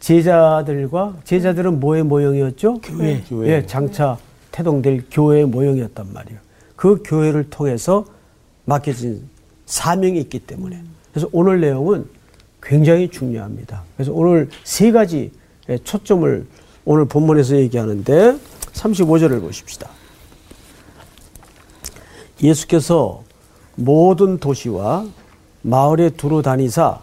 제자들과 0.00 1.18
제자들은 1.24 1.80
뭐의 1.80 2.04
모형이었죠? 2.04 2.80
교회. 2.80 3.22
교회. 3.28 3.48
예, 3.48 3.66
장차 3.66 4.16
태동될 4.52 5.04
교회의 5.10 5.44
모형이었단 5.44 6.14
말이에요. 6.14 6.40
그 6.76 7.02
교회를 7.04 7.50
통해서 7.50 8.06
맡겨진 8.64 9.28
사명이 9.66 10.18
있기 10.20 10.38
때문에. 10.38 10.82
그래서 11.12 11.28
오늘 11.30 11.60
내용은 11.60 12.06
굉장히 12.62 13.08
중요합니다. 13.08 13.82
그래서 13.96 14.12
오늘 14.12 14.48
세 14.64 14.92
가지 14.92 15.32
초점을 15.84 16.46
오늘 16.84 17.04
본문에서 17.06 17.56
얘기하는데 17.56 18.38
35절을 18.72 19.40
보십시다. 19.40 19.88
예수께서 22.42 23.22
모든 23.76 24.38
도시와 24.38 25.06
마을에 25.62 26.10
두루 26.10 26.42
다니사 26.42 27.00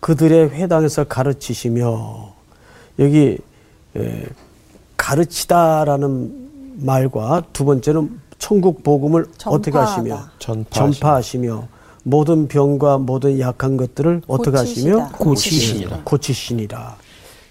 그들의 0.00 0.50
회당에서 0.50 1.04
가르치시며 1.04 2.32
여기 2.98 3.38
에, 3.96 4.26
가르치다라는 4.96 6.74
말과 6.84 7.44
두 7.52 7.64
번째는 7.64 8.20
천국 8.38 8.82
복음을 8.82 9.26
어떻게 9.46 9.70
전파하다. 9.70 9.92
하시며 9.92 10.24
전파하시며. 10.40 10.92
전파하시며 10.92 11.68
모든 12.02 12.48
병과 12.48 12.98
모든 12.98 13.38
약한 13.38 13.76
것들을 13.76 14.22
어떻게 14.26 14.56
하시며. 14.56 15.08
고치시니라. 15.12 16.00
고치시니라. 16.04 16.96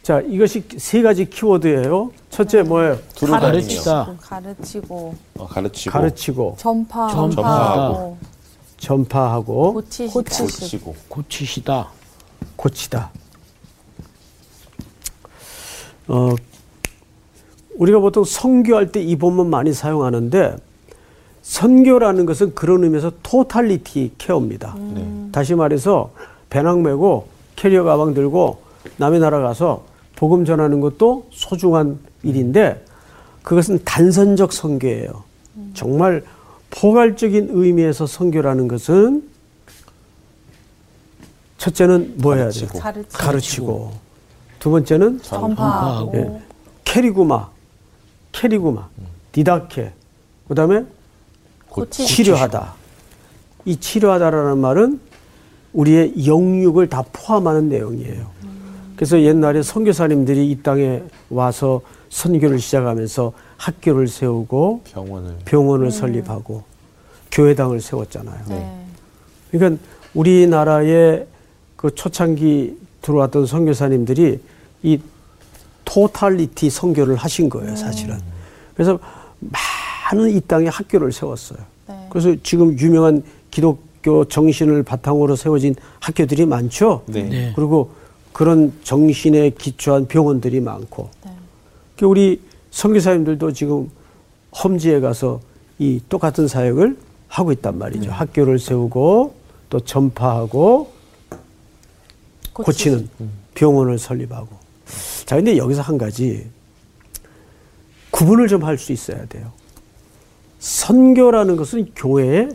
자, 0.03 0.19
이것이 0.21 0.63
세 0.77 1.01
가지 1.01 1.29
키워드예요. 1.29 2.11
첫째 2.29 2.63
뭐예요? 2.63 2.97
두루 3.15 3.31
다니며 3.31 3.47
가르치다. 3.51 4.15
가르치고 4.19 5.15
어, 5.37 5.47
가르치고 5.47 5.91
가르치고 5.93 6.55
전파하고 6.57 7.13
전파하고 7.29 8.17
전파하고 8.77 9.73
고치시다. 9.73 10.13
고치시고 10.13 10.95
고치시다. 11.07 11.89
고치다. 12.55 13.11
어, 16.07 16.29
우리가 17.77 17.99
보통 17.99 18.23
선교할 18.23 18.91
때 18.91 19.01
이 19.01 19.15
본문 19.15 19.49
많이 19.49 19.71
사용하는데 19.71 20.55
선교라는 21.41 22.25
것은 22.25 22.53
그런 22.55 22.83
의미에서 22.83 23.11
토탈리티 23.23 24.13
케어입니다. 24.17 24.75
네. 24.93 25.29
다시 25.31 25.55
말해서 25.55 26.11
배낭 26.49 26.83
메고 26.83 27.27
캐리어 27.55 27.83
가방 27.83 28.13
들고 28.13 28.61
남의 28.97 29.19
나라 29.19 29.39
가서 29.39 29.85
복음 30.15 30.45
전하는 30.45 30.81
것도 30.81 31.27
소중한 31.31 31.99
일인데 32.23 32.85
그것은 33.43 33.79
단선적 33.83 34.53
선교예요. 34.53 35.23
정말 35.73 36.23
포괄적인 36.69 37.49
의미에서 37.51 38.05
선교라는 38.05 38.67
것은 38.67 39.29
첫째는 41.57 42.15
뭐 42.17 42.35
해야 42.35 42.49
돼요? 42.49 42.67
가르치고. 42.79 43.17
가르치고. 43.17 43.91
두 44.59 44.69
번째는 44.71 45.21
전파하고 45.21 46.11
예. 46.15 46.41
캐리구마, 46.83 47.49
캐리구마, 48.31 48.87
디다케. 49.31 49.91
그다음에 50.47 50.85
고치시다. 51.71 52.15
치료하다. 52.15 52.73
이 53.65 53.77
치료하다라는 53.77 54.57
말은 54.57 54.99
우리의 55.73 56.25
영육을 56.25 56.89
다 56.89 57.03
포함하는 57.13 57.69
내용이에요. 57.69 58.29
그래서 58.95 59.21
옛날에 59.21 59.63
선교사님들이 59.63 60.51
이 60.51 60.61
땅에 60.61 61.01
와서 61.29 61.81
선교를 62.09 62.59
시작하면서 62.59 63.33
학교를 63.57 64.07
세우고 64.07 64.81
병원을 64.91 65.37
병원을 65.45 65.91
설립하고 65.91 66.63
교회당을 67.31 67.79
세웠잖아요. 67.79 68.45
네. 68.49 68.85
그러니까 69.49 69.81
우리나라에 70.13 71.25
그 71.77 71.95
초창기 71.95 72.77
들어왔던 73.01 73.45
선교사님들이 73.45 74.39
이 74.83 74.99
토탈리티 75.85 76.69
선교를 76.69 77.15
하신 77.15 77.49
거예요, 77.49 77.75
사실은. 77.75 78.19
그래서 78.73 78.99
많은 80.11 80.29
이 80.35 80.41
땅에 80.41 80.67
학교를 80.67 81.11
세웠어요. 81.11 81.59
네. 81.87 82.07
그래서 82.09 82.35
지금 82.43 82.77
유명한 82.77 83.23
기독교 83.49 84.25
정신을 84.25 84.83
바탕으로 84.83 85.35
세워진 85.35 85.75
학교들이 85.99 86.45
많죠. 86.45 87.03
네. 87.07 87.23
네. 87.23 87.53
그리고 87.55 87.91
그런 88.33 88.73
정신에 88.83 89.51
기초한 89.51 90.07
병원들이 90.07 90.59
많고. 90.59 91.09
네. 91.25 91.31
그 91.97 92.05
우리 92.05 92.41
선교사님들도 92.71 93.53
지금 93.53 93.89
험지에 94.63 94.99
가서 94.99 95.39
이 95.79 96.01
똑같은 96.09 96.47
사역을 96.47 96.97
하고 97.27 97.51
있단 97.53 97.77
말이죠. 97.77 98.11
학교를 98.11 98.59
세우고 98.59 99.33
또 99.69 99.79
전파하고 99.79 100.91
고치는 102.53 103.09
병원을 103.55 103.97
설립하고. 103.97 104.49
자, 105.25 105.37
근데 105.37 105.55
여기서 105.57 105.81
한 105.81 105.97
가지 105.97 106.45
구분을 108.11 108.49
좀 108.49 108.63
할 108.63 108.77
수 108.77 108.91
있어야 108.91 109.25
돼요. 109.25 109.51
선교라는 110.61 111.55
것은 111.57 111.91
교회의 111.95 112.49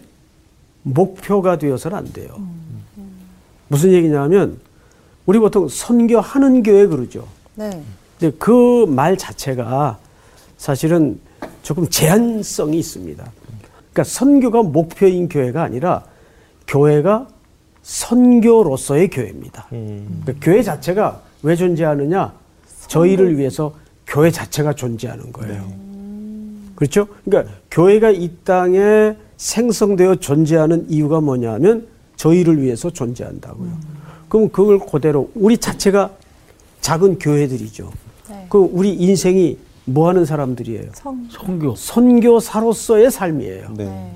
목표가 0.84 1.58
되어서는 1.58 1.98
안 1.98 2.12
돼요. 2.12 2.40
무슨 3.68 3.92
얘기냐면 3.92 4.58
우리 5.26 5.40
보통 5.40 5.68
선교하는 5.68 6.62
교회 6.62 6.86
그러죠. 6.86 7.26
네. 7.56 7.82
근데 8.18 8.36
그 8.38 8.86
말 8.86 9.18
자체가 9.18 9.98
사실은 10.56 11.18
조금 11.62 11.88
제한성이 11.88 12.78
있습니다. 12.78 13.24
그러니까 13.92 14.04
선교가 14.04 14.62
목표인 14.62 15.28
교회가 15.28 15.64
아니라 15.64 16.04
교회가 16.68 17.26
선교로서의 17.82 19.10
교회입니다. 19.10 19.66
그러니까 19.68 20.32
교회 20.40 20.62
자체가 20.62 21.20
왜 21.42 21.56
존재하느냐? 21.56 22.32
저희를 22.86 23.36
위해서 23.36 23.74
교회 24.06 24.30
자체가 24.30 24.74
존재하는 24.74 25.32
거예요. 25.32 25.68
그렇죠? 26.76 27.08
그러니까 27.24 27.52
교회가 27.70 28.10
이 28.10 28.30
땅에 28.44 29.16
생성되어 29.36 30.16
존재하는 30.16 30.86
이유가 30.88 31.20
뭐냐면 31.20 31.88
저희를 32.16 32.62
위해서 32.62 32.90
존재한다고요. 32.90 33.70
그럼 34.28 34.48
그걸 34.50 34.78
그대로 34.78 35.30
우리 35.34 35.58
자체가 35.58 36.12
작은 36.80 37.18
교회들이죠. 37.18 37.90
네. 38.30 38.46
그 38.48 38.58
우리 38.58 38.92
인생이 38.94 39.58
뭐 39.84 40.08
하는 40.08 40.24
사람들이에요? 40.24 40.90
성. 40.94 41.26
선교. 41.30 41.74
선교 41.74 42.40
사로서의 42.40 43.10
삶이에요. 43.10 43.68
네. 43.76 43.84
네. 43.84 44.12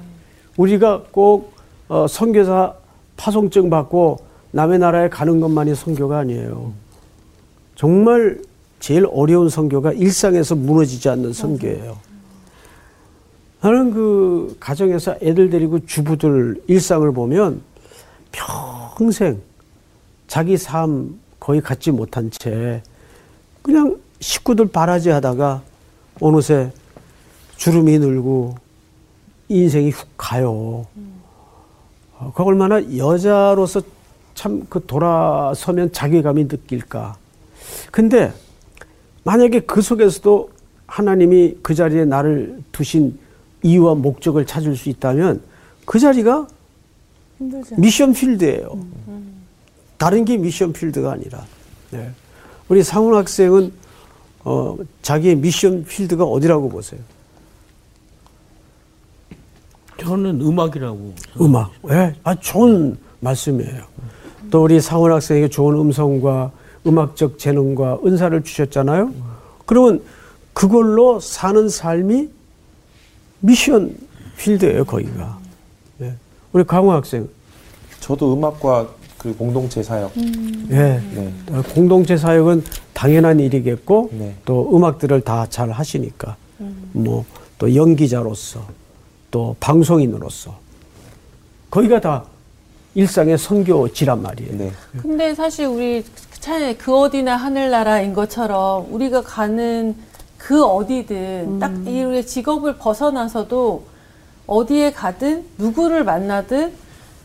우리가 0.57 1.05
꼭 1.11 1.53
어, 1.89 2.07
선교사 2.09 2.75
파송증 3.17 3.71
받고 3.71 4.19
남의 4.53 4.79
나라에 4.79 5.09
가는 5.09 5.41
것만이 5.41 5.75
선교가 5.75 6.19
아니에요. 6.19 6.73
정말 7.75 8.41
제일 8.81 9.07
어려운 9.11 9.49
선교가 9.49 9.93
일상에서 9.93 10.55
무너지지 10.55 11.09
않는 11.09 11.33
선교예요. 11.33 12.10
나는 13.61 13.93
그 13.93 14.57
가정에서 14.59 15.17
애들 15.21 15.51
데리고 15.51 15.85
주부들 15.85 16.63
일상을 16.67 17.11
보면 17.13 17.61
평생 18.33 19.41
자기 20.27 20.57
삶 20.57 21.19
거의 21.39 21.61
갖지 21.61 21.91
못한 21.91 22.31
채 22.31 22.83
그냥 23.63 23.99
식구들 24.21 24.67
바라지 24.67 25.11
하다가 25.11 25.63
어느새 26.21 26.71
주름이 27.57 27.99
늘고 27.99 28.55
인생이 29.49 29.91
훅 29.91 30.09
가요. 30.17 30.87
어, 32.19 32.33
그 32.35 32.43
얼마나 32.43 32.81
여자로서 32.97 33.83
참 34.35 34.65
그 34.71 34.85
돌아서면 34.87 35.93
자괴감이 35.93 36.45
느낄까. 36.45 37.17
근데 37.91 38.33
만약에 39.25 39.61
그 39.61 39.83
속에서도 39.83 40.51
하나님이 40.87 41.59
그 41.63 41.75
자리에 41.75 42.05
나를 42.07 42.63
두신 42.73 43.19
이유와 43.63 43.95
목적을 43.97 44.47
찾을 44.47 44.77
수 44.77 44.89
있다면 44.89 45.43
그 45.85 45.99
자리가 45.99 46.47
힘들지. 47.39 47.75
미션 47.77 48.13
필드예요. 48.13 48.79
다른 49.99 50.25
게 50.25 50.37
미션 50.37 50.73
필드가 50.73 51.13
아니라. 51.13 51.45
네. 51.91 52.11
우리 52.69 52.83
상훈 52.83 53.15
학생은 53.15 53.73
어, 54.45 54.77
자기의 55.03 55.37
미션 55.37 55.85
필드가 55.85 56.25
어디라고 56.25 56.69
보세요? 56.69 57.01
저는 60.01 60.41
음악이라고. 60.41 61.15
음악. 61.43 61.71
예, 61.91 62.15
아, 62.23 62.35
좋은 62.35 62.97
말씀이에요. 63.21 63.85
또 64.51 64.65
우리 64.65 64.81
상원 64.81 65.13
학생에게 65.13 65.49
좋은 65.49 65.79
음성과 65.79 66.51
음악적 66.87 67.39
재능과 67.39 67.99
은사를 68.05 68.43
주셨잖아요. 68.43 69.13
그러면 69.67 70.03
그걸로 70.55 71.21
사는 71.21 71.69
삶이 71.69 72.31
미션 73.41 73.95
필드예요, 74.39 74.85
거기가. 74.85 75.39
예. 76.03 76.15
우리 76.53 76.65
강호 76.65 76.93
학생. 76.93 77.29
저도 78.01 78.35
음악과 78.35 78.89
그 79.19 79.35
공동체 79.37 79.83
사역. 79.83 80.13
예. 80.17 80.23
네. 81.15 81.33
어, 81.51 81.63
공동체 81.75 82.17
사역은 82.17 82.65
당연한 82.95 83.39
일이겠고 83.41 84.11
네. 84.13 84.35
또 84.45 84.75
음악들을 84.75 85.21
다 85.23 85.47
잘 85.51 85.71
하시니까 85.71 86.37
뭐또 86.93 87.75
연기자로서 87.75 88.67
또 89.31 89.57
방송인으로서 89.61 90.59
거기가 91.71 92.01
다 92.01 92.25
일상의 92.95 93.39
선교지란 93.39 94.23
말이에요. 94.23 94.57
네. 94.59 94.73
근데 95.01 95.35
사실 95.35 95.67
우리 95.67 96.05
차라리 96.41 96.77
그 96.77 96.97
어디나 96.97 97.37
하늘나라인 97.37 98.13
것처럼 98.15 98.87
우리가 98.91 99.21
가는 99.23 99.95
그 100.41 100.65
어디든 100.65 101.59
딱 101.59 101.73
이렇게 101.87 102.23
직업을 102.25 102.77
벗어나서도 102.79 103.85
어디에 104.47 104.91
가든 104.91 105.45
누구를 105.59 106.03
만나든 106.03 106.73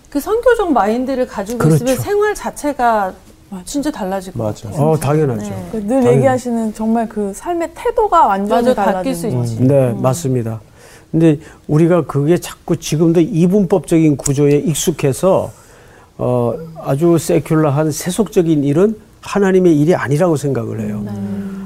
그 0.09 0.19
선교적 0.19 0.73
마인드를 0.73 1.25
가지고 1.25 1.59
그렇죠. 1.59 1.75
있으면 1.75 1.97
생활 1.97 2.35
자체가 2.35 3.13
진짜 3.63 3.89
달라질 3.89 4.33
것 4.33 4.43
맞아. 4.43 4.67
같아요. 4.69 4.85
어, 4.89 4.99
당연하죠. 4.99 5.49
네. 5.49 5.67
그늘 5.71 6.05
얘기하시는 6.13 6.73
정말 6.73 7.07
그 7.07 7.33
삶의 7.33 7.71
태도가 7.73 8.27
완전히 8.27 8.67
맞아, 8.69 8.85
바뀔 8.93 9.15
수 9.15 9.29
거예요. 9.29 9.43
있지. 9.43 9.61
네, 9.61 9.93
맞습니다. 9.93 10.59
근데 11.11 11.39
우리가 11.67 12.05
그게 12.05 12.37
자꾸 12.37 12.77
지금도 12.77 13.21
이분법적인 13.21 14.17
구조에 14.17 14.57
익숙해서 14.57 15.51
어, 16.17 16.53
아주 16.83 17.15
세큘러한 17.15 17.91
세속적인 17.91 18.63
일은 18.65 18.97
하나님의 19.25 19.79
일이 19.79 19.95
아니라고 19.95 20.37
생각을 20.37 20.81
해요. 20.81 21.03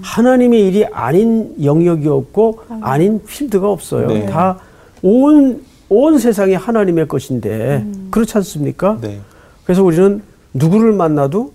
하나님의 0.02 0.67
일이 0.67 0.86
아닌 0.86 1.54
영역이 1.62 2.08
없고 2.08 2.63
아닌 2.82 3.22
필드가 3.26 3.69
없어요. 3.69 4.08
네. 4.08 4.26
다 4.26 4.60
온, 5.02 5.63
온 5.89 6.17
세상이 6.17 6.54
하나님의 6.54 7.08
것인데 7.08 7.86
그렇지 8.10 8.38
않습니까? 8.38 8.98
네. 9.02 9.19
그래서 9.65 9.84
우리는 9.84 10.24
누구를 10.54 10.93
만나도 10.93 11.52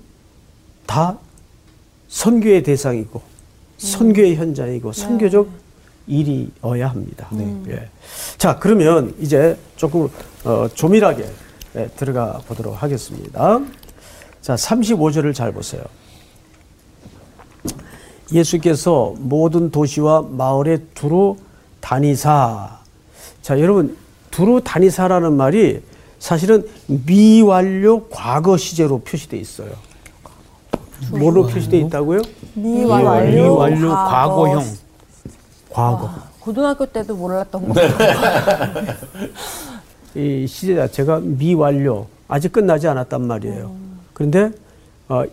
다 0.87 1.19
선교의 2.09 2.63
대상이고 2.63 3.21
선교의 3.79 4.37
현장이고 4.37 4.93
선교적 4.93 5.49
일이어야 6.07 6.89
합니다. 6.91 7.29
예. 7.69 7.89
자 8.37 8.59
그러면 8.59 9.15
이제 9.19 9.57
조금 9.77 10.09
어, 10.45 10.69
조밀하게 10.75 11.25
예, 11.77 11.89
들어가 11.97 12.41
보도록 12.47 12.81
하겠습니다. 12.81 13.61
자 14.45 14.55
35절을 14.57 15.35
잘 15.35 15.53
보세요. 15.53 15.83
예수께서 18.31 19.15
모든 19.17 19.71
도시와 19.71 20.21
마을에 20.21 20.77
두루 20.93 21.39
다니사. 21.81 22.79
자, 23.41 23.59
여러분, 23.59 23.97
두루 24.31 24.61
다니사라는 24.63 25.33
말이 25.33 25.81
사실은 26.19 26.69
미완료 26.87 28.09
과거 28.09 28.59
시제로 28.59 28.99
표시되어 28.99 29.41
있어요. 29.41 29.71
뭐로 31.11 31.47
표시되어 31.47 31.81
있다고요? 31.87 32.21
미완료, 32.53 33.31
미완료 33.31 33.89
과거 33.89 34.49
형. 34.51 34.63
과거. 35.71 36.11
고등학교 36.41 36.85
때도 36.85 37.17
몰랐던 37.17 37.67
거. 37.67 37.81
이 40.15 40.47
시제 40.47 40.75
자체가 40.75 41.21
미완료. 41.21 42.09
아직 42.29 42.53
끝나지 42.53 42.87
않았단 42.89 43.27
말이에요. 43.27 43.84
그런데 44.15 44.51
어, 45.09 45.25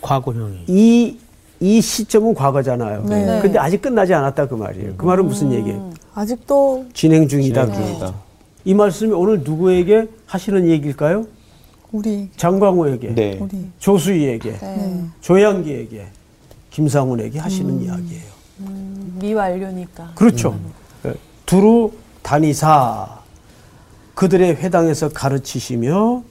과거형이. 0.00 0.64
이, 0.68 1.18
이 1.58 1.80
시점은 1.80 2.34
과거잖아요. 2.34 3.02
네. 3.06 3.40
근데 3.42 3.58
아직 3.58 3.82
끝나지 3.82 4.14
않았다 4.14 4.46
그 4.46 4.54
말이에요. 4.54 4.94
그 4.96 5.04
말은 5.04 5.26
무슨 5.26 5.52
얘기예요? 5.52 5.92
아직도 6.14 6.86
진행 6.94 7.26
중이다. 7.26 7.64
진행 7.66 7.80
그 7.80 7.86
중이다. 7.88 8.14
이 8.64 8.74
말씀이 8.74 9.12
오늘 9.12 9.40
누구에게 9.40 10.06
하시는 10.26 10.68
얘기일까요? 10.68 11.26
우리 11.90 12.28
장광호에게, 12.36 13.14
네. 13.14 13.38
우리 13.40 13.66
조수희에게, 13.78 14.58
네. 14.58 15.04
조양기에게, 15.22 16.06
김상훈에게 16.70 17.38
하시는 17.38 17.82
이야기예요. 17.82 18.24
미완료니까. 19.20 20.12
그렇죠. 20.14 20.58
예, 21.06 21.14
두루 21.46 21.92
다니사 22.22 23.20
그들의 24.14 24.56
회당에서 24.56 25.08
가르치시며 25.08 26.22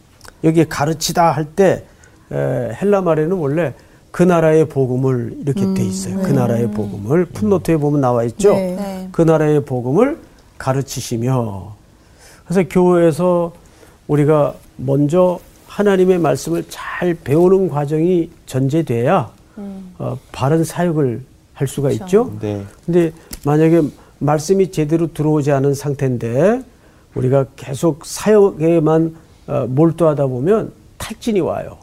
여기에 0.44 0.66
가르치다 0.66 1.32
할 1.32 1.46
때 1.56 1.84
헬라 2.32 3.02
말에는 3.02 3.32
원래 3.38 3.74
그 4.12 4.24
나라의 4.24 4.68
복음을 4.68 5.36
이렇게 5.42 5.74
돼 5.74 5.84
있어요. 5.84 6.20
그 6.22 6.32
나라의 6.32 6.72
복음을 6.72 7.26
풋노트에 7.26 7.78
보면 7.78 8.02
나와 8.02 8.24
있죠. 8.26 8.54
네. 8.54 8.76
네. 8.76 9.10
그 9.12 9.22
나라의 9.22 9.64
복음을 9.66 10.18
가르치시며 10.58 11.76
그래서 12.46 12.68
교회에서 12.70 13.54
우리가 14.08 14.56
먼저 14.78 15.40
하나님의 15.68 16.20
말씀을 16.20 16.66
잘 16.70 17.14
배우는 17.14 17.70
과정이 17.70 18.30
전제돼야 18.46 19.32
어, 20.00 20.18
바른 20.32 20.64
사역을 20.64 21.22
할 21.54 21.68
수가 21.68 21.92
있죠. 21.92 22.32
네. 22.40 22.64
근데 22.86 23.12
만약에 23.46 23.82
말씀이 24.20 24.72
제대로 24.72 25.14
들어오지 25.14 25.52
않은 25.52 25.74
상태인데 25.74 26.62
우리가 27.16 27.46
계속 27.56 28.06
사역에만 28.06 29.16
어, 29.16 29.27
몰두하다 29.48 30.28
보면 30.28 30.72
탈진이 30.98 31.40
와요. 31.40 31.78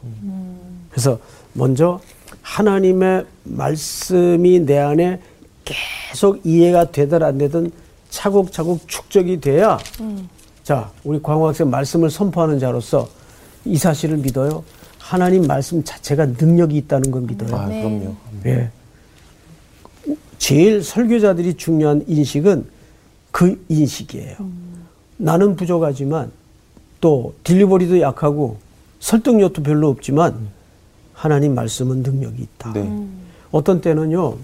그래서 0.90 1.18
먼저 1.52 2.00
하나님의 2.42 3.24
말씀이 3.44 4.60
내 4.60 4.78
안에 4.78 5.20
계속 5.64 6.44
이해가 6.44 6.90
되든 6.90 7.22
안 7.22 7.38
되든 7.38 7.70
차곡차곡 8.10 8.86
축적이 8.86 9.40
돼야 9.40 9.78
자 10.62 10.90
우리 11.04 11.20
광호학생 11.22 11.70
말씀을 11.70 12.10
선포하는 12.10 12.58
자로서 12.58 13.08
이 13.64 13.76
사실을 13.76 14.18
믿어요. 14.18 14.62
하나님 14.98 15.46
말씀 15.46 15.82
자체가 15.84 16.26
능력이 16.26 16.76
있다는 16.76 17.10
걸 17.10 17.22
믿어요. 17.22 17.54
아, 17.56 17.66
그럼요. 17.66 18.14
예. 18.46 18.70
제일 20.38 20.82
설교자들이 20.82 21.54
중요한 21.54 22.04
인식은 22.06 22.66
그 23.30 23.62
인식이에요. 23.68 24.36
나는 25.16 25.56
부족하지만 25.56 26.30
또 27.04 27.34
딜리버리도 27.44 28.00
약하고 28.00 28.56
설득력도 29.00 29.62
별로 29.62 29.90
없지만 29.90 30.48
하나님 31.12 31.54
말씀은 31.54 32.02
능력이 32.02 32.40
있다. 32.42 32.72
네. 32.72 33.06
어떤 33.52 33.82
때는요, 33.82 34.38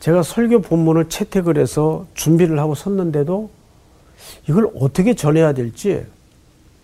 제가 0.00 0.24
설교 0.24 0.62
본문을 0.62 1.08
채택을 1.10 1.58
해서 1.58 2.06
준비를 2.14 2.58
하고 2.58 2.74
섰는데도 2.74 3.50
이걸 4.48 4.68
어떻게 4.74 5.14
전해야 5.14 5.52
될지 5.54 6.04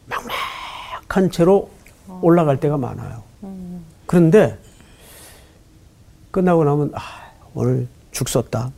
막막한 0.06 1.32
채로 1.32 1.68
올라갈 2.22 2.60
때가 2.60 2.76
많아요. 2.76 3.24
그런데 4.06 4.56
끝나고 6.30 6.62
나면 6.62 6.92
아, 6.94 7.00
오늘 7.54 7.88
죽 8.12 8.28
썼다. 8.28 8.70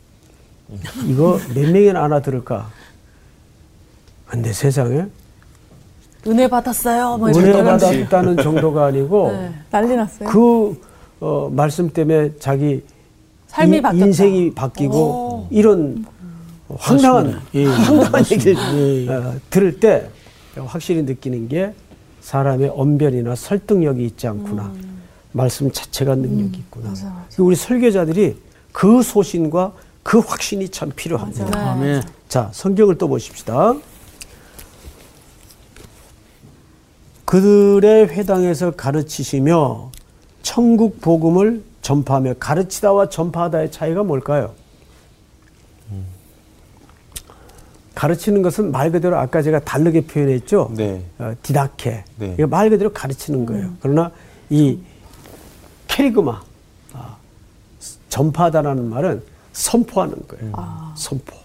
이거 1.05 1.37
몇 1.53 1.69
명이나 1.71 2.03
알아들을까? 2.03 2.67
근데 4.25 4.51
세상에 4.53 5.05
은혜 6.27 6.47
받았어요. 6.47 7.17
뭐 7.17 7.29
은혜. 7.29 7.63
받았다는 7.63 8.37
정도가 8.37 8.85
아니고 8.87 9.31
네. 9.31 9.51
난리 9.71 9.95
났어요. 9.95 10.29
그 10.29 10.79
어, 11.19 11.49
말씀 11.51 11.89
때문에 11.89 12.31
자기 12.39 12.83
삶이 13.47 13.77
인- 13.77 13.83
바뀌었다. 13.83 14.05
인생이 14.05 14.53
바뀌고 14.53 15.47
이런 15.49 16.05
황당한 16.77 17.41
예, 17.55 17.65
황당한 17.65 18.23
얘기를 18.31 18.55
예, 18.75 19.05
예. 19.05 19.09
어, 19.09 19.33
들을 19.49 19.79
때 19.79 20.09
확실히 20.55 21.01
느끼는 21.03 21.47
게 21.47 21.73
사람의 22.21 22.71
언변이나 22.75 23.35
설득력이 23.35 24.05
있지 24.05 24.27
않구나. 24.27 24.71
말씀 25.33 25.71
자체가 25.71 26.15
능력이 26.15 26.57
있구나. 26.59 26.93
그리고 27.29 27.45
우리 27.45 27.55
설교자들이 27.55 28.35
그 28.71 29.01
소신과 29.01 29.71
그 30.03 30.19
확신이 30.19 30.69
참 30.69 30.91
필요합니다. 30.95 31.45
다음에 31.51 32.01
자, 32.27 32.49
성경을 32.53 32.97
또 32.97 33.07
보십시다. 33.07 33.75
그들의 37.31 38.09
회당에서 38.09 38.71
가르치시며 38.71 39.91
천국 40.41 40.99
복음을 40.99 41.63
전파하며 41.81 42.33
가르치다와 42.39 43.07
전파하다의 43.07 43.71
차이가 43.71 44.03
뭘까요? 44.03 44.51
가르치는 47.95 48.41
것은 48.41 48.73
말 48.73 48.91
그대로 48.91 49.17
아까 49.17 49.41
제가 49.41 49.59
다르게 49.59 50.01
표현했죠. 50.01 50.71
네. 50.75 51.05
어, 51.19 51.33
디다케. 51.41 52.03
네. 52.17 52.35
이거 52.37 52.47
말 52.47 52.69
그대로 52.69 52.91
가르치는 52.91 53.45
거예요. 53.45 53.69
그러나 53.79 54.11
이 54.49 54.77
캐리그마, 55.87 56.41
아, 56.91 57.15
전파하다라는 58.09 58.89
말은 58.89 59.23
선포하는 59.53 60.15
거예요. 60.27 60.51
선포. 60.97 61.37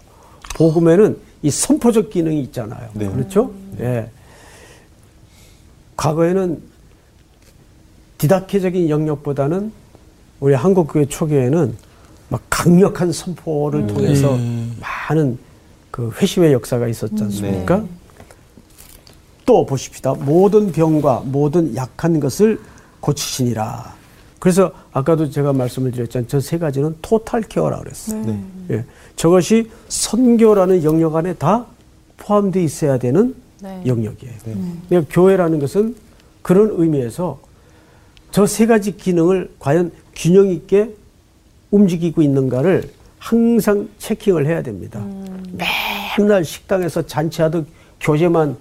복음에는 0.57 1.17
이 1.43 1.49
선포적 1.49 2.09
기능이 2.09 2.41
있잖아요. 2.41 2.89
네. 2.93 3.09
그렇죠? 3.09 3.53
예. 3.79 4.11
과거에는 5.97 6.61
디다케적인 8.17 8.89
영역보다는 8.89 9.71
우리 10.39 10.53
한국 10.53 10.87
교회 10.87 11.05
초기에는 11.05 11.75
막 12.29 12.41
강력한 12.49 13.11
선포를 13.11 13.87
통해서 13.87 14.37
많은 14.79 15.37
그 15.91 16.11
회심의 16.21 16.53
역사가 16.53 16.87
있었지 16.87 17.23
않습니까? 17.23 17.83
또 19.45 19.65
보십시다. 19.65 20.13
모든 20.13 20.71
병과 20.71 21.23
모든 21.25 21.75
약한 21.75 22.19
것을 22.19 22.59
고치시니라. 22.99 23.95
그래서 24.39 24.71
아까도 24.91 25.29
제가 25.29 25.53
말씀을 25.53 25.91
드렸잖아요. 25.91 26.27
저 26.27 26.39
세 26.39 26.57
가지는 26.57 26.95
토탈 27.01 27.41
케어라 27.43 27.79
그랬어요. 27.79 28.21
네. 28.25 28.43
예. 28.71 28.85
저것이 29.15 29.69
선교라는 29.87 30.83
영역 30.83 31.15
안에 31.15 31.33
다 31.35 31.65
포함되어 32.17 32.61
있어야 32.61 32.97
되는 32.99 33.35
네. 33.61 33.81
영역이에요. 33.85 34.33
그러니까 34.87 35.13
교회라는 35.13 35.59
것은 35.59 35.95
그런 36.41 36.69
의미에서 36.77 37.39
저 38.31 38.45
세 38.45 38.65
가지 38.65 38.95
기능을 38.97 39.51
과연 39.59 39.91
균형 40.15 40.49
있게 40.49 40.93
움직이고 41.71 42.21
있는가를 42.21 42.89
항상 43.19 43.89
체킹을 43.97 44.45
해야 44.45 44.61
됩니다. 44.61 45.01
맨날 46.17 46.43
식당에서 46.45 47.05
잔치하듯 47.05 47.65
교제만 47.99 48.55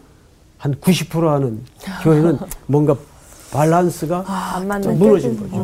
한 0.58 0.74
90% 0.76 1.26
하는 1.26 1.60
교회는 2.02 2.38
뭔가 2.66 2.96
밸런스가 3.52 4.24
좀 4.82 4.98
무너진 4.98 5.36
거죠. 5.38 5.62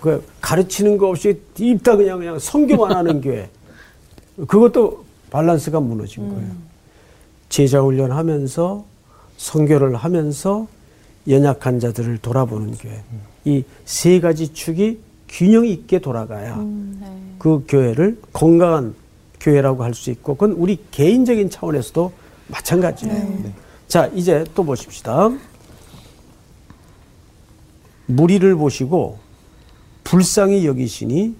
그 0.00 0.24
가르치는 0.40 0.96
거 0.96 1.08
없이 1.08 1.40
입다 1.58 1.96
그냥 1.96 2.18
그냥 2.18 2.38
성교만 2.38 2.92
하는 2.94 3.20
교회. 3.22 3.48
그것도 4.46 5.04
밸런스가 5.30 5.80
무너진 5.80 6.28
거예요. 6.28 6.50
제자 7.48 7.80
훈련하면서 7.80 8.84
성교를 9.36 9.96
하면서 9.96 10.66
연약한 11.28 11.80
자들을 11.80 12.18
돌아보는 12.18 12.74
교회. 12.76 13.02
이세 13.44 14.20
가지 14.20 14.52
축이 14.52 15.00
균형 15.28 15.66
있게 15.66 15.98
돌아가야 15.98 16.56
그 17.38 17.64
교회를 17.68 18.20
건강한 18.32 18.94
교회라고 19.40 19.84
할 19.84 19.94
수 19.94 20.10
있고 20.10 20.34
그건 20.34 20.52
우리 20.56 20.78
개인적인 20.90 21.50
차원에서도 21.50 22.12
마찬가지예요. 22.48 23.52
자, 23.86 24.06
이제 24.08 24.44
또 24.54 24.64
보십시다. 24.64 25.30
무리를 28.06 28.54
보시고 28.56 29.18
불쌍히 30.04 30.66
여기시니 30.66 31.34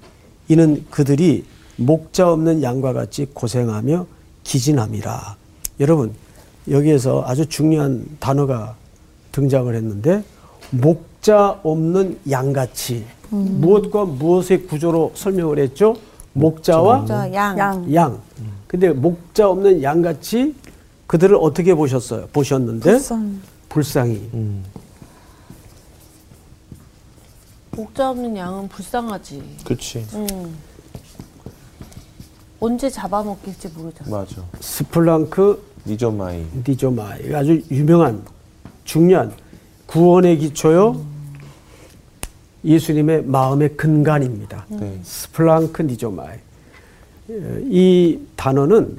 이는 0.48 0.84
그들이 0.90 1.44
목자 1.76 2.30
없는 2.32 2.62
양과 2.62 2.92
같이 2.92 3.26
고생하며 3.32 4.06
기진함이라. 4.44 5.36
여러분, 5.80 6.14
여기에서 6.68 7.22
아주 7.26 7.46
중요한 7.46 8.04
단어가 8.18 8.76
등장을 9.32 9.72
했는데 9.74 10.24
목자 10.70 11.60
없는 11.62 12.18
양같이 12.30 13.06
무엇과 13.30 14.04
무엇의 14.06 14.66
구조로 14.66 15.12
설명을 15.14 15.58
했죠? 15.60 15.96
목자와 16.32 17.06
자, 17.06 17.32
양. 17.32 17.58
양. 17.58 17.94
양. 17.94 18.20
근데 18.66 18.90
목자 18.90 19.48
없는 19.48 19.82
양같이 19.82 20.54
그들을 21.06 21.36
어떻게 21.40 21.74
보셨어요? 21.74 22.26
보셨는데 22.32 22.90
불쌍. 22.90 23.40
불쌍히. 23.68 24.30
목자 27.70 28.10
없는 28.10 28.36
양은 28.36 28.68
불쌍하지. 28.68 29.56
그렇지. 29.64 30.06
음. 30.14 30.56
언제 32.60 32.90
잡아먹힐지 32.90 33.68
모르잖아. 33.68 34.10
맞아. 34.10 34.42
σπλαγχνίζομαι. 34.60 36.44
디조마이 36.64 37.34
아주 37.34 37.60
유명한 37.70 38.22
중요한 38.84 39.32
구원의 39.86 40.38
기초요. 40.38 41.00
예수님의 42.64 43.24
마음의 43.24 43.76
근간입니다. 43.76 44.66
네. 44.68 44.98
σπλαγχνίζομαι. 45.02 46.36
어, 47.30 47.58
이 47.64 48.18
단어는 48.36 48.96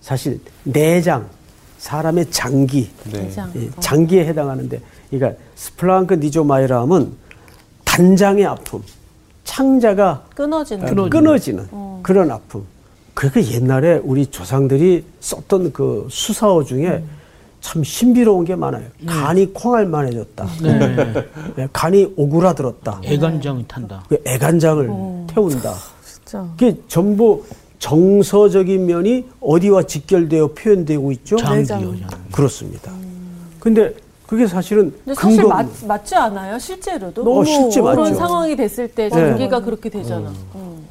사실 0.00 0.40
내장, 0.64 1.28
사람의 1.78 2.30
장기, 2.30 2.90
네. 3.12 3.30
이 3.54 3.70
장기에 3.80 4.26
해당하는데, 4.26 4.80
그러니까 5.10 5.40
σπλαγχνίζομαι라 5.54 6.80
하면 6.82 7.12
단장의 7.84 8.46
아픔, 8.46 8.82
창자가 9.44 10.24
끊어지는. 10.34 11.10
끊어지는 11.10 11.68
그런 12.02 12.30
아픔. 12.30 12.64
그러니까 13.16 13.50
옛날에 13.50 13.98
우리 14.04 14.26
조상들이 14.26 15.02
썼던 15.20 15.72
그 15.72 16.06
수사어 16.10 16.62
중에 16.64 17.02
참 17.62 17.82
신비로운 17.82 18.44
게 18.44 18.54
많아요. 18.54 18.84
간이 19.06 19.54
콩알만해졌다. 19.54 20.46
네, 21.56 21.66
간이 21.72 22.12
오그라들었다. 22.14 23.00
애간장을 23.02 23.64
탄다. 23.66 24.04
그 24.10 24.22
애간장을 24.26 24.86
태운다. 25.28 25.74
진짜. 26.04 26.46
그게 26.58 26.76
전부 26.88 27.42
정서적인 27.78 28.84
면이 28.84 29.24
어디와 29.40 29.84
직결되어 29.84 30.48
표현되고 30.48 31.10
있죠? 31.12 31.36
장기요. 31.36 31.94
그렇습니다. 32.30 32.92
근데 33.58 33.94
그게 34.26 34.46
사실은 34.46 34.92
근데 35.04 35.14
사실 35.14 35.42
맞, 35.44 35.66
맞지 35.86 36.14
않아요? 36.14 36.58
실제로도? 36.58 37.38
어, 37.38 37.44
실제 37.44 37.80
그런 37.80 37.96
맞죠. 37.96 38.14
상황이 38.14 38.54
됐을 38.54 38.88
때 38.88 39.04
네. 39.04 39.08
장기가 39.08 39.60
그렇게 39.60 39.88
되잖아. 39.88 40.30
음. 40.54 40.84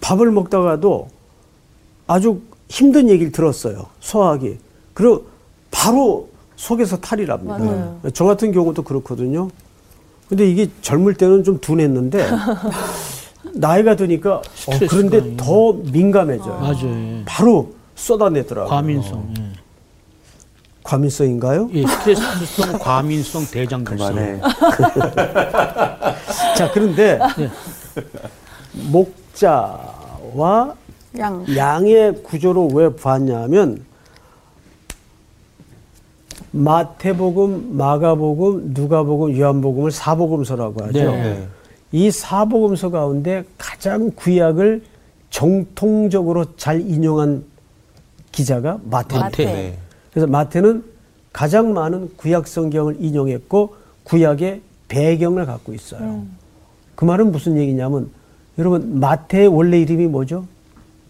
밥을 0.00 0.30
먹다가도 0.30 1.08
아주 2.12 2.40
힘든 2.68 3.08
얘기를 3.08 3.32
들었어요. 3.32 3.86
소화하기. 4.00 4.58
그리고 4.92 5.26
바로 5.70 6.28
속에서 6.56 6.98
탈이 6.98 7.26
납니다. 7.26 7.58
맞아요. 7.58 8.00
저 8.12 8.24
같은 8.24 8.52
경우도 8.52 8.82
그렇거든요. 8.82 9.48
근데 10.28 10.48
이게 10.48 10.68
젊을 10.82 11.14
때는 11.14 11.44
좀 11.44 11.60
둔했는데 11.60 12.28
나이가 13.54 13.96
드니까 13.96 14.36
어, 14.36 14.42
그런데 14.88 15.22
예. 15.24 15.36
더 15.36 15.72
민감해져요. 15.72 16.58
맞아요. 16.58 16.86
예. 16.86 17.22
바로 17.24 17.74
쏟아내더라고요. 17.94 18.70
과민성. 18.70 19.34
예. 19.38 19.52
과민성인가요? 20.84 21.70
예, 21.74 21.86
스트레스성, 21.86 22.78
과민성, 22.78 23.46
대장균성. 23.46 24.14
그만해. 24.14 24.40
자, 26.56 26.70
그런데 26.72 27.18
네. 27.38 27.50
목자와 28.72 30.74
양. 31.18 31.44
양의 31.56 32.22
구조로 32.22 32.68
왜 32.72 32.94
봤냐면 32.94 33.84
마태복음, 36.52 37.76
마가복음, 37.76 38.72
누가복음, 38.74 39.38
요한복음을 39.38 39.90
사복음서라고 39.90 40.84
하죠. 40.84 40.98
네. 40.98 41.22
네. 41.22 41.48
이 41.92 42.10
사복음서 42.10 42.90
가운데 42.90 43.44
가장 43.58 44.10
구약을 44.14 44.82
정통적으로 45.30 46.44
잘 46.56 46.80
인용한 46.80 47.44
기자가 48.32 48.78
마태입니다. 48.84 49.24
마태. 49.24 49.44
네. 49.44 49.78
그래서 50.10 50.26
마태는 50.26 50.84
가장 51.32 51.72
많은 51.72 52.10
구약 52.16 52.46
성경을 52.46 52.96
인용했고 53.00 53.74
구약의 54.04 54.60
배경을 54.88 55.46
갖고 55.46 55.72
있어요. 55.72 56.24
그 56.94 57.04
말은 57.06 57.32
무슨 57.32 57.56
얘기냐면 57.56 58.10
여러분 58.58 59.00
마태의 59.00 59.48
원래 59.48 59.80
이름이 59.80 60.06
뭐죠? 60.06 60.46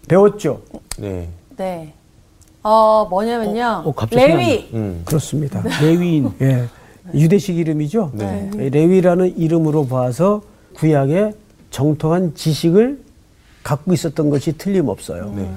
배웠죠? 0.09 0.61
네. 0.99 1.29
네. 1.57 1.93
어, 2.63 3.07
뭐냐면요. 3.11 3.83
어, 3.85 3.89
어, 3.89 3.93
갑자기 3.95 4.27
레위. 4.27 4.71
음. 4.75 5.03
그렇습니다. 5.05 5.63
레위인. 5.81 6.33
예. 6.41 6.69
유대식 7.15 7.57
이름이죠? 7.57 8.13
네. 8.15 8.51
예, 8.59 8.69
레위라는 8.69 9.37
이름으로 9.37 9.87
봐서 9.87 10.43
구약의 10.75 11.35
정통한 11.71 12.35
지식을 12.35 13.03
갖고 13.63 13.93
있었던 13.93 14.31
것이 14.31 14.57
틀림없어요. 14.57 15.33
네. 15.35 15.51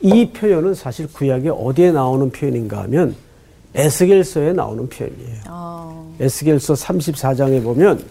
이 0.00 0.30
표현은 0.30 0.74
사실 0.74 1.06
구약에 1.12 1.50
어디에 1.50 1.92
나오는 1.92 2.30
표현인가 2.30 2.82
하면 2.84 3.14
에스겔서에 3.74 4.52
나오는 4.54 4.88
표현이에요. 4.88 5.40
어, 5.48 6.16
에스겔서 6.18 6.74
34장에 6.74 7.62
보면 7.62 8.02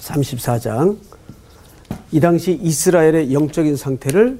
34장 0.00 0.96
이 2.10 2.20
당시 2.20 2.58
이스라엘의 2.62 3.32
영적인 3.32 3.76
상태를 3.76 4.38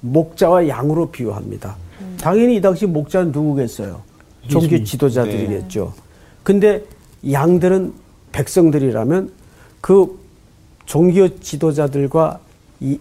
목자와 0.00 0.68
양으로 0.68 1.10
비유합니다. 1.10 1.76
당연히 2.20 2.56
이 2.56 2.60
당시 2.60 2.86
목자는 2.86 3.32
누구겠어요? 3.32 4.02
종교 4.48 4.82
지도자들이겠죠. 4.82 5.92
근데 6.42 6.82
양들은 7.30 7.92
백성들이라면 8.32 9.30
그 9.80 10.18
종교 10.86 11.38
지도자들과 11.40 12.40
이 12.80 12.98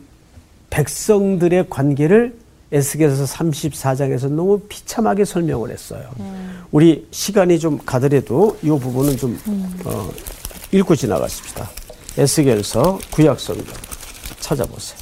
백성들의 0.70 1.70
관계를 1.70 2.38
에스겔서 2.72 3.24
34장에서 3.24 4.30
너무 4.30 4.60
비참하게 4.70 5.26
설명을 5.26 5.72
했어요. 5.72 6.08
우리 6.72 7.08
시간이 7.10 7.58
좀 7.60 7.80
가더라도 7.84 8.58
이 8.62 8.68
부분은 8.68 9.18
좀 9.18 9.40
어, 9.86 10.10
읽고 10.72 10.96
지나가십시다. 10.96 11.68
에스겔서 12.18 13.00
구약성경 13.12 13.66
찾아보세요. 14.39 14.99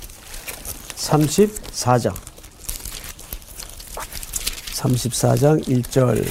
34장 0.95 2.13
34장 4.73 5.63
1절 5.63 6.26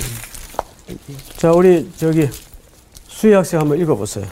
자 1.37 1.53
우리 1.53 1.91
저기 1.97 2.29
수희 3.09 3.33
학생 3.33 3.61
한번 3.61 3.81
읽어 3.81 3.95
보세요. 3.97 4.27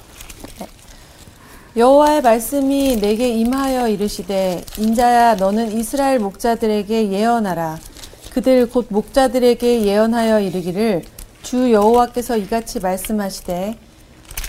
여호와의 1.76 2.22
말씀이 2.22 2.96
내게 3.00 3.28
임하여 3.30 3.88
이르시되 3.88 4.64
인자야 4.78 5.34
너는 5.34 5.76
이스라엘 5.76 6.20
목자들에게 6.20 7.10
예언하라 7.10 7.78
그들 8.32 8.68
곧 8.68 8.86
목자들에게 8.90 9.84
예언하여 9.84 10.40
이르기를 10.40 11.04
주 11.42 11.72
여호와께서 11.72 12.36
이같이 12.36 12.78
말씀하시되 12.78 13.76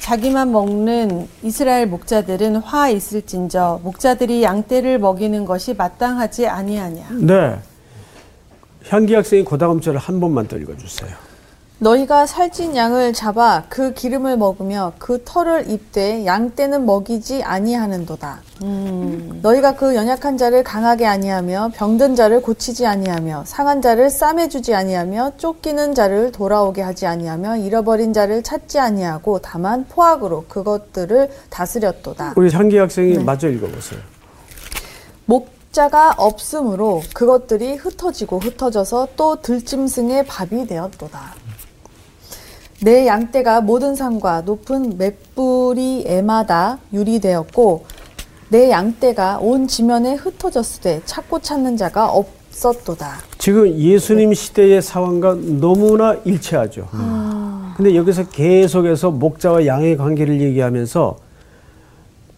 자기만 0.06 0.52
먹는 0.52 1.28
이스라엘 1.42 1.88
목자들은 1.88 2.58
화 2.58 2.90
있을진저 2.90 3.80
목자들이 3.84 4.44
양떼를 4.44 5.00
먹이는 5.00 5.46
것이 5.46 5.74
마땅하지 5.74 6.46
아니하냐 6.46 7.08
네. 7.22 7.58
향기 8.88 9.16
학생이 9.16 9.44
고다음절을 9.44 10.00
한 10.00 10.20
번만 10.20 10.48
더 10.48 10.58
읽어주세요. 10.58 11.25
너희가 11.80 12.26
살찐 12.26 12.76
양을 12.76 13.14
잡아 13.14 13.64
그 13.68 13.94
기름을 13.94 14.38
먹으며 14.38 14.94
그 14.98 15.22
털을 15.26 15.70
입되 15.70 16.26
양떼는 16.26 16.86
먹이지 16.86 17.44
아니하는도다. 17.44 18.42
너희가 19.42 19.76
그 19.76 19.94
연약한 19.94 20.38
자를 20.38 20.64
강하게 20.64 21.06
아니하며 21.06 21.72
병든 21.76 22.16
자를 22.16 22.42
고치지 22.42 22.88
아니하며 22.88 23.44
상한 23.46 23.82
자를 23.82 24.10
싸매주지 24.10 24.74
아니하며 24.74 25.34
쫓기는 25.38 25.94
자를 25.94 26.32
돌아오게 26.32 26.82
하지 26.82 27.06
아니하며 27.06 27.58
잃어버린 27.58 28.14
자를 28.14 28.42
찾지 28.42 28.80
아니하고 28.80 29.40
다만 29.40 29.86
포악으로 29.90 30.46
그것들을 30.48 31.30
다스렸도다. 31.50 32.34
우리 32.38 32.50
향기 32.52 32.78
학생이 32.78 33.20
마저 33.20 33.50
읽어보세요. 33.50 34.00
목자가 35.26 36.14
없으므로 36.18 37.02
그것들이 37.14 37.76
흩어지고 37.76 38.40
흩어져서 38.40 39.10
또 39.18 39.42
들짐승의 39.42 40.26
밥이 40.26 40.68
되었도다. 40.68 41.45
내 42.86 43.08
양떼가 43.08 43.62
모든 43.62 43.96
산과 43.96 44.42
높은 44.42 45.00
맷불이 45.00 46.04
애마다 46.06 46.78
유리되었고 46.94 47.84
내 48.50 48.70
양떼가 48.70 49.40
온 49.40 49.68
지면에 49.68 50.14
흩어졌을 50.14 50.84
때 50.84 51.02
찾고 51.04 51.40
찾는 51.40 51.78
자가 51.78 52.12
없었도다. 52.12 53.16
지금 53.40 53.68
예수님 53.76 54.36
시대의 54.36 54.84
상황과 54.84 55.34
너무나 55.60 56.16
일치하죠. 56.26 56.88
근데 57.76 57.96
여기서 57.96 58.30
계속해서 58.30 59.10
목자와 59.10 59.66
양의 59.66 59.98
관계를 59.98 60.40
얘기하면서 60.40 61.18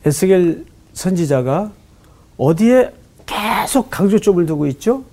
에스겔 0.06 0.64
선지자가 0.94 1.72
어디에 2.38 2.94
계속 3.26 3.90
강조점을 3.90 4.46
두고 4.46 4.68
있죠? 4.68 5.04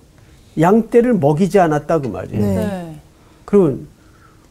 양떼를 0.57 1.15
먹이지 1.15 1.59
않았다 1.59 1.99
그 1.99 2.07
말이에요. 2.07 2.41
네. 2.41 2.95
그러면 3.43 3.93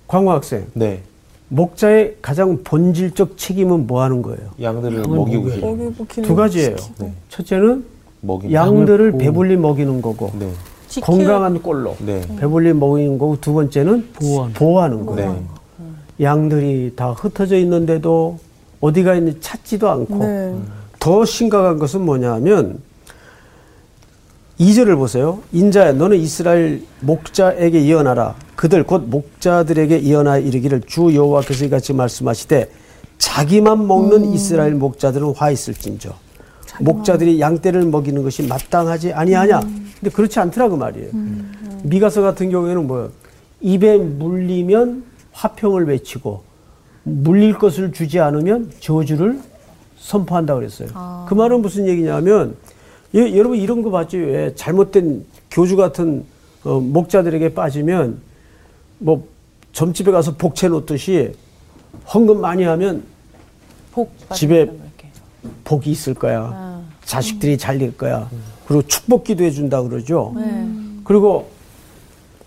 광호 0.07 0.31
학생, 0.31 0.67
네. 0.75 1.01
목자의 1.49 2.17
가장 2.21 2.62
본질적 2.64 3.37
책임은 3.37 3.87
뭐 3.87 4.03
하는 4.03 4.23
거예요? 4.23 4.51
양들을 4.61 5.03
먹이고 5.07 5.45
계세요. 5.45 5.67
먹이고 5.67 6.07
기는 6.07 6.29
두 6.29 6.35
가지예요. 6.35 6.77
네. 6.99 7.12
첫째는 7.29 7.85
먹이. 8.21 8.53
양들을. 8.53 9.12
배불리 9.19 9.57
먹이는 9.57 10.03
거고 10.03 10.33
네. 10.38 10.51
건강한 11.03 11.61
꼴로 11.61 11.97
네. 12.05 12.23
배불리 12.38 12.73
먹이는 12.73 13.19
거고 13.19 13.40
두 13.40 13.53
번째는 13.53 14.09
보호하는 14.59 15.07
거예요. 15.07 15.33
네. 15.33 16.25
양들이 16.25 16.93
다 16.97 17.11
흩어져 17.11 17.57
있는데도 17.59 18.38
어디가 18.81 19.14
있는지 19.17 19.40
찾지도 19.40 19.88
않고 19.88 20.19
네. 20.19 20.55
더 21.01 21.25
심각한 21.25 21.79
것은 21.79 22.03
뭐냐면 22.03 22.79
이절을 24.59 24.97
보세요. 24.97 25.40
인자야 25.53 25.93
너는 25.95 26.19
이스라엘 26.19 26.83
목자에게 27.01 27.87
예언하라. 27.87 28.37
그들 28.55 28.85
곧 28.85 29.09
목자들에게 29.09 30.05
예언하여 30.05 30.40
이르기를 30.40 30.83
주 30.87 31.14
여호와께서 31.14 31.64
이같이 31.64 31.93
말씀하시되 31.93 32.71
자기만 33.19 33.87
먹는 33.87 34.33
이스라엘 34.33 34.75
목자들은 34.75 35.35
화 35.35 35.51
있을진저. 35.51 36.14
목자들이 36.81 37.40
양떼를 37.40 37.85
먹이는 37.87 38.23
것이 38.23 38.47
마땅하지 38.47 39.12
아니하냐. 39.12 39.61
근데 39.61 40.11
그렇지 40.12 40.38
않더라 40.40 40.69
그 40.69 40.77
말이에요. 40.77 41.11
미가서 41.83 42.23
같은 42.23 42.51
경우에는 42.51 42.87
뭐예요? 42.87 43.11
입에 43.61 43.99
물리면 43.99 45.05
화평을 45.33 45.87
외치고 45.88 46.43
물릴 47.03 47.59
것을 47.59 47.93
주지 47.93 48.21
않으면 48.21 48.71
저주를 48.81 49.40
선포한다 49.99 50.55
그랬어요. 50.55 50.88
그 51.29 51.35
말은 51.35 51.61
무슨 51.62 51.87
얘기냐면 51.87 52.57
예, 53.14 53.37
여러분 53.37 53.59
이런 53.59 53.83
거 53.83 53.90
봤죠? 53.90 54.18
왜 54.18 54.55
잘못된 54.55 55.24
교주 55.50 55.77
같은 55.77 56.24
어, 56.64 56.81
목자들에게 56.81 57.55
빠지면 57.55 58.20
뭐 58.98 59.27
점집에 59.72 60.11
가서 60.11 60.35
복채 60.37 60.68
놓듯이 60.68 61.33
헌금 62.12 62.40
많이 62.40 62.64
하면 62.64 63.05
복 63.92 64.12
집에. 64.35 64.70
복이 65.62 65.90
있을 65.90 66.14
거야. 66.14 66.50
아. 66.53 66.83
자식들이 67.05 67.59
잘 67.59 67.79
될 67.79 67.96
거야. 67.96 68.29
그리고 68.66 68.83
축복 68.87 69.24
기도 69.24 69.44
해 69.44 69.50
준다 69.50 69.83
그러죠. 69.83 70.33
네. 70.37 70.66
그리고 71.05 71.48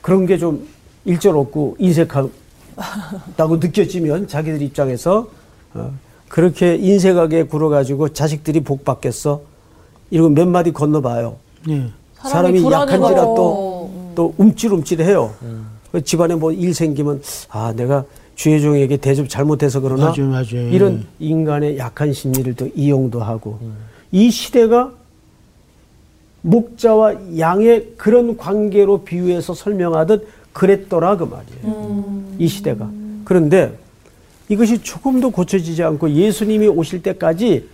그런 0.02 0.26
게 0.26 0.38
좀 0.38 0.68
일절 1.06 1.38
없고 1.38 1.78
인색하다고 1.80 2.32
느껴지면 3.62 4.28
자기들 4.28 4.62
입장에서 4.64 5.28
어, 5.76 5.92
그렇게 6.28 6.76
인색하게 6.76 7.44
굴어가지고 7.44 8.10
자식들이 8.10 8.62
복 8.62 8.84
받겠어? 8.84 9.42
이러고 10.10 10.30
몇 10.30 10.48
마디 10.48 10.72
건너봐요. 10.72 11.36
예. 11.70 11.86
사람이 12.16 12.60
약한지라 12.60 12.86
불안해가지고. 12.86 13.36
또, 13.36 13.92
또 14.16 14.34
움찔움찔해요. 14.38 15.34
그 15.92 16.04
집안에 16.04 16.36
뭐 16.36 16.52
일 16.52 16.74
생기면 16.74 17.22
아 17.50 17.74
내가 17.76 18.04
주의 18.36 18.62
종에게 18.62 18.98
대접 18.98 19.28
잘못해서 19.30 19.80
그러나 19.80 20.06
맞아요, 20.16 20.30
맞아요. 20.30 20.70
이런 20.70 21.06
인간의 21.20 21.78
약한 21.78 22.14
심리를 22.14 22.54
또 22.56 22.70
이용도 22.76 23.22
하고 23.22 23.60
이 24.12 24.30
시대가 24.30 24.92
목자와 26.42 27.38
양의 27.40 27.94
그런 27.98 28.38
관계로 28.38 29.04
비유해서 29.04 29.54
설명하듯 29.54 30.28
그랬더라 30.54 31.18
그 31.18 31.24
말이에요. 31.26 32.14
이 32.40 32.48
시대가. 32.48 32.90
그런데 33.26 33.78
이것이 34.50 34.82
조금도 34.82 35.32
고쳐지지 35.32 35.84
않고 35.84 36.12
예수님이 36.12 36.68
오실 36.68 37.02
때까지 37.04 37.68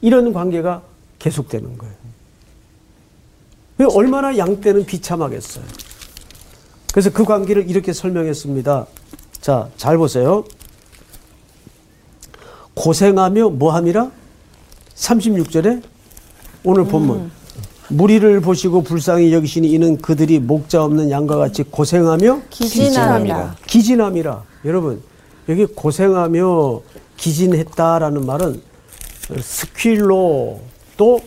이런 0.00 0.32
관계가 0.32 0.82
계속되는 1.20 1.78
거예요. 1.78 1.94
왜 3.78 3.86
얼마나 3.94 4.36
양 4.36 4.60
때는 4.60 4.84
비참하겠어요. 4.84 5.64
그래서 6.92 7.10
그 7.10 7.24
관계를 7.24 7.70
이렇게 7.70 7.92
설명했습니다. 7.92 8.86
자, 9.40 9.68
잘 9.76 9.96
보세요. 9.96 10.44
고생하며 12.74 13.50
뭐함이라? 13.50 14.10
36절에 14.96 15.82
오늘 16.64 16.84
본문. 16.84 17.30
무리를 17.88 18.40
보시고 18.40 18.82
불쌍히 18.82 19.32
여기시니 19.32 19.70
이는 19.70 19.96
그들이 20.00 20.38
목자 20.38 20.84
없는 20.84 21.10
양과 21.10 21.36
같이 21.36 21.62
고생하며 21.62 22.42
기진함이라. 22.50 23.56
기진함이라. 23.66 24.44
여러분, 24.64 25.02
여기 25.48 25.66
고생하며 25.66 26.80
기진했다라는 27.16 28.26
말은 28.26 28.62
스퀼로 29.40 30.60
또 31.00 31.18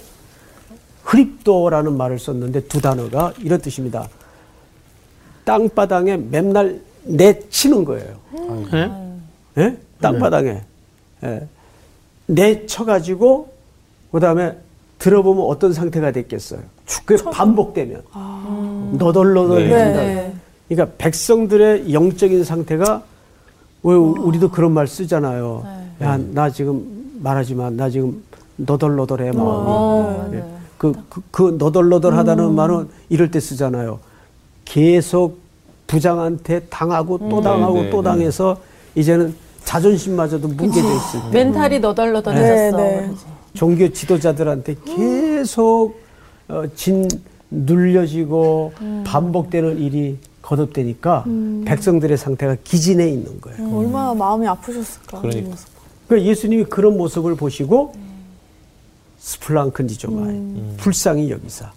흐립도라는 1.01 1.97
말을 1.97 2.19
썼는데 2.19 2.65
두 2.65 2.79
단어가 2.79 3.33
이런 3.39 3.59
뜻입니다. 3.59 4.07
땅바닥에 5.45 6.15
맨날 6.15 6.79
내치는 7.05 7.83
거예요. 7.83 8.15
예? 8.71 8.91
예? 9.57 9.77
땅바닥에. 9.99 10.61
예. 11.23 11.47
내쳐가지고, 12.27 13.51
그 14.11 14.19
다음에 14.19 14.55
들어보면 14.99 15.43
어떤 15.47 15.73
상태가 15.73 16.11
됐겠어요. 16.11 16.61
그게 17.03 17.23
반복되면. 17.31 18.03
너덜너덜해진다. 18.99 20.01
네. 20.01 20.33
그러니까 20.69 20.95
백성들의 20.99 21.91
영적인 21.91 22.43
상태가 22.43 23.01
왜 23.81 23.95
우리도 23.95 24.51
그런 24.51 24.71
말 24.71 24.87
쓰잖아요. 24.87 25.65
야, 26.01 26.17
나 26.31 26.51
지금 26.51 27.17
말하지만 27.23 27.75
나 27.75 27.89
지금 27.89 28.23
너덜너덜해 28.57 29.31
마음이. 29.31 29.41
어, 29.41 30.29
예. 30.33 30.37
맞아요. 30.37 30.53
그, 30.77 30.93
그, 31.09 31.21
그 31.31 31.55
너덜너덜하다는 31.57 32.53
말은 32.53 32.89
이럴 33.09 33.31
때 33.31 33.39
쓰잖아요. 33.39 33.99
계속 34.65 35.39
부장한테 35.87 36.61
당하고 36.69 37.17
또 37.29 37.41
당하고 37.41 37.73
네, 37.75 37.83
네, 37.83 37.89
또 37.89 38.01
네. 38.01 38.09
당해서 38.09 38.57
이제는 38.95 39.35
자존심마저도 39.63 40.47
뭉개져 40.49 40.87
있을 40.87 41.19
때 41.31 41.43
멘탈이 41.43 41.79
너덜너덜해졌어. 41.79 42.77
네, 42.77 43.07
네. 43.07 43.13
종교 43.53 43.91
지도자들한테 43.91 44.75
계속 44.85 45.95
어, 46.49 46.63
진 46.75 47.07
눌려지고 47.49 48.73
반복되는 49.05 49.79
일이 49.79 50.17
거듭되니까 50.41 51.25
백성들의 51.65 52.17
상태가 52.17 52.57
기진해 52.63 53.07
있는 53.07 53.39
거예요. 53.39 53.77
얼마나 53.77 54.13
마음이 54.13 54.45
아프셨을까. 54.47 55.21
그러니까. 55.21 55.39
이 55.39 55.49
모습. 55.49 55.67
그러니까 56.07 56.29
예수님이 56.29 56.63
그런 56.65 56.97
모습을 56.97 57.35
보시고 57.35 57.93
σπλαγχνίζομαι 59.23 60.75
불쌍히 60.77 61.31
여기사. 61.31 61.71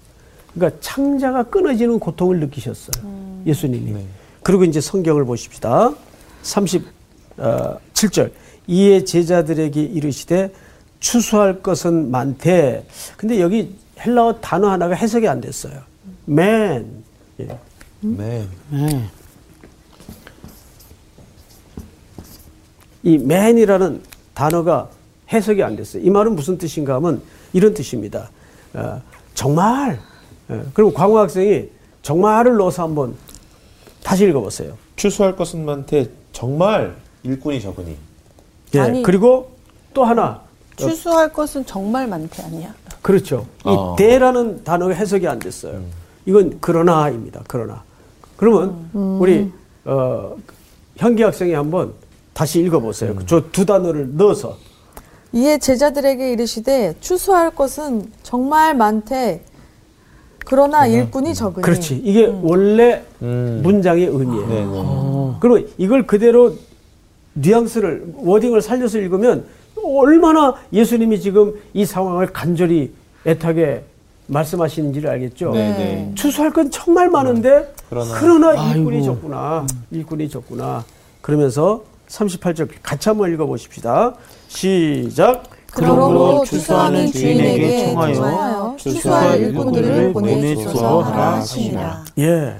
그러니까 0.52 0.80
창자가 0.80 1.44
끊어지는 1.44 2.00
고통을 2.00 2.40
느끼셨어요. 2.40 3.42
예수님이. 3.46 3.92
네. 3.92 4.04
그리고 4.42 4.64
이제 4.64 4.80
성경을 4.80 5.24
보십시다. 5.24 5.94
37절. 6.42 8.32
이에 8.66 9.04
제자들에게 9.04 9.80
이르시되 9.80 10.52
추수할 10.98 11.62
것은 11.62 12.10
많되. 12.10 12.84
근데 13.16 13.40
여기 13.40 13.76
헬라어 14.00 14.40
단어 14.40 14.68
하나가 14.68 14.96
해석이 14.96 15.28
안 15.28 15.40
됐어요. 15.40 15.80
man. 16.28 17.04
예. 17.38 17.46
네. 18.00 18.48
네. 18.70 19.08
이 23.04 23.14
man이라는 23.14 24.02
단어가 24.34 24.90
해석이 25.32 25.62
안 25.62 25.76
됐어요. 25.76 26.02
이 26.02 26.10
말은 26.10 26.34
무슨 26.34 26.58
뜻인가 26.58 26.96
하면 26.96 27.22
이런 27.56 27.72
뜻입니다. 27.72 28.28
어, 28.74 29.00
정말. 29.32 29.98
예, 30.50 30.62
그럼 30.74 30.92
광호 30.92 31.18
학생이 31.18 31.70
정말을 32.02 32.58
넣어서 32.58 32.82
한번 32.82 33.14
다시 34.02 34.26
읽어보세요. 34.26 34.76
추수할 34.96 35.34
것은 35.34 35.64
많대 35.64 36.06
정말 36.32 36.94
일꾼이 37.22 37.62
적으니. 37.62 37.96
예, 38.74 38.80
아니. 38.80 39.02
그리고 39.02 39.52
또 39.94 40.04
하나. 40.04 40.42
추수할 40.76 41.32
것은 41.32 41.64
정말 41.64 42.06
많대 42.06 42.42
아니야. 42.42 42.74
그렇죠. 43.00 43.46
이 43.64 43.68
어. 43.70 43.96
대라는 43.96 44.62
단어가 44.62 44.92
해석이 44.92 45.26
안 45.26 45.38
됐어요. 45.38 45.80
이건 46.26 46.60
그러나입니다. 46.60 47.42
그러나. 47.48 47.82
그러면 48.36 48.90
우리 48.92 49.50
어, 49.86 50.36
현기 50.98 51.22
학생이 51.22 51.54
한번 51.54 51.94
다시 52.34 52.60
읽어보세요. 52.60 53.24
저두 53.24 53.64
단어를 53.64 54.14
넣어서. 54.14 54.58
이에 55.32 55.58
제자들에게 55.58 56.32
이르시되 56.32 56.94
추수할 57.00 57.50
것은 57.50 58.10
정말 58.22 58.74
많되 58.74 59.42
그러나 60.46 60.86
일꾼이 60.86 61.34
적으니 61.34 61.62
그렇지. 61.62 61.96
이게 62.04 62.26
원래 62.42 63.02
음. 63.20 63.60
문장의 63.64 64.06
의미예요. 64.06 64.46
네, 64.46 64.64
네. 64.64 65.36
그리고 65.40 65.68
이걸 65.76 66.06
그대로 66.06 66.54
뉘앙스를 67.34 68.14
워딩을 68.16 68.62
살려서 68.62 68.98
읽으면 68.98 69.44
얼마나 69.84 70.54
예수님이 70.72 71.20
지금 71.20 71.54
이 71.74 71.84
상황을 71.84 72.28
간절히 72.32 72.92
애타게 73.26 73.82
말씀하시는지를 74.28 75.10
알겠죠. 75.10 75.50
네, 75.50 75.70
네. 75.76 76.12
추수할 76.14 76.52
건 76.52 76.70
정말 76.70 77.08
많은데 77.10 77.72
그러나- 77.90 78.14
그러나, 78.18 78.72
일꾼이 78.74 78.96
아이고. 78.98 79.14
적구나. 79.14 79.66
일꾼이 79.90 80.28
적구나. 80.28 80.84
그러면서 81.20 81.82
38절 82.08 82.68
같이 82.82 83.08
한번 83.08 83.32
읽어보십시다. 83.32 84.14
시작. 84.48 85.44
그러므로 85.72 86.42
추수하는 86.44 87.06
주인에게 87.12 87.92
청하여 87.92 88.76
추수할 88.78 89.40
일꾼들을 89.40 90.12
보내주소서 90.12 91.02
하라 91.02 91.34
하시니라. 91.36 92.04
예. 92.18 92.56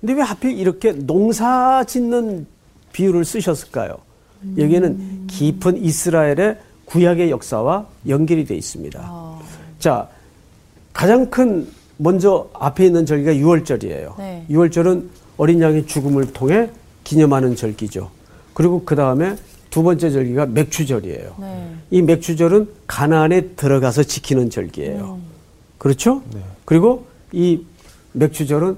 근데 0.00 0.14
왜 0.14 0.22
하필 0.22 0.58
이렇게 0.58 0.92
농사 0.92 1.82
짓는 1.84 2.46
비유를 2.92 3.24
쓰셨을까요? 3.24 3.96
여기에는 4.58 5.26
깊은 5.28 5.82
이스라엘의 5.82 6.58
구약의 6.84 7.30
역사와 7.30 7.86
연결이 8.08 8.44
돼 8.44 8.54
있습니다. 8.56 9.38
자, 9.78 10.08
가장 10.92 11.30
큰 11.30 11.66
먼저 11.96 12.50
앞에 12.54 12.86
있는 12.86 13.06
절기가 13.06 13.32
6월절이에요. 13.32 14.18
네. 14.18 14.44
6월절은 14.50 15.08
어린 15.38 15.62
양의 15.62 15.86
죽음을 15.86 16.32
통해 16.32 16.68
기념하는 17.04 17.56
절기죠. 17.56 18.10
그리고 18.54 18.82
그 18.84 18.94
다음에 18.94 19.36
두 19.70 19.82
번째 19.82 20.10
절기가 20.10 20.46
맥추절이에요. 20.46 21.34
네. 21.40 21.74
이 21.90 22.02
맥추절은 22.02 22.68
가나안에 22.86 23.48
들어가서 23.56 24.02
지키는 24.02 24.50
절기예요. 24.50 25.18
그렇죠? 25.78 26.22
그리고 26.64 27.06
이 27.32 27.60
맥추절은 28.12 28.76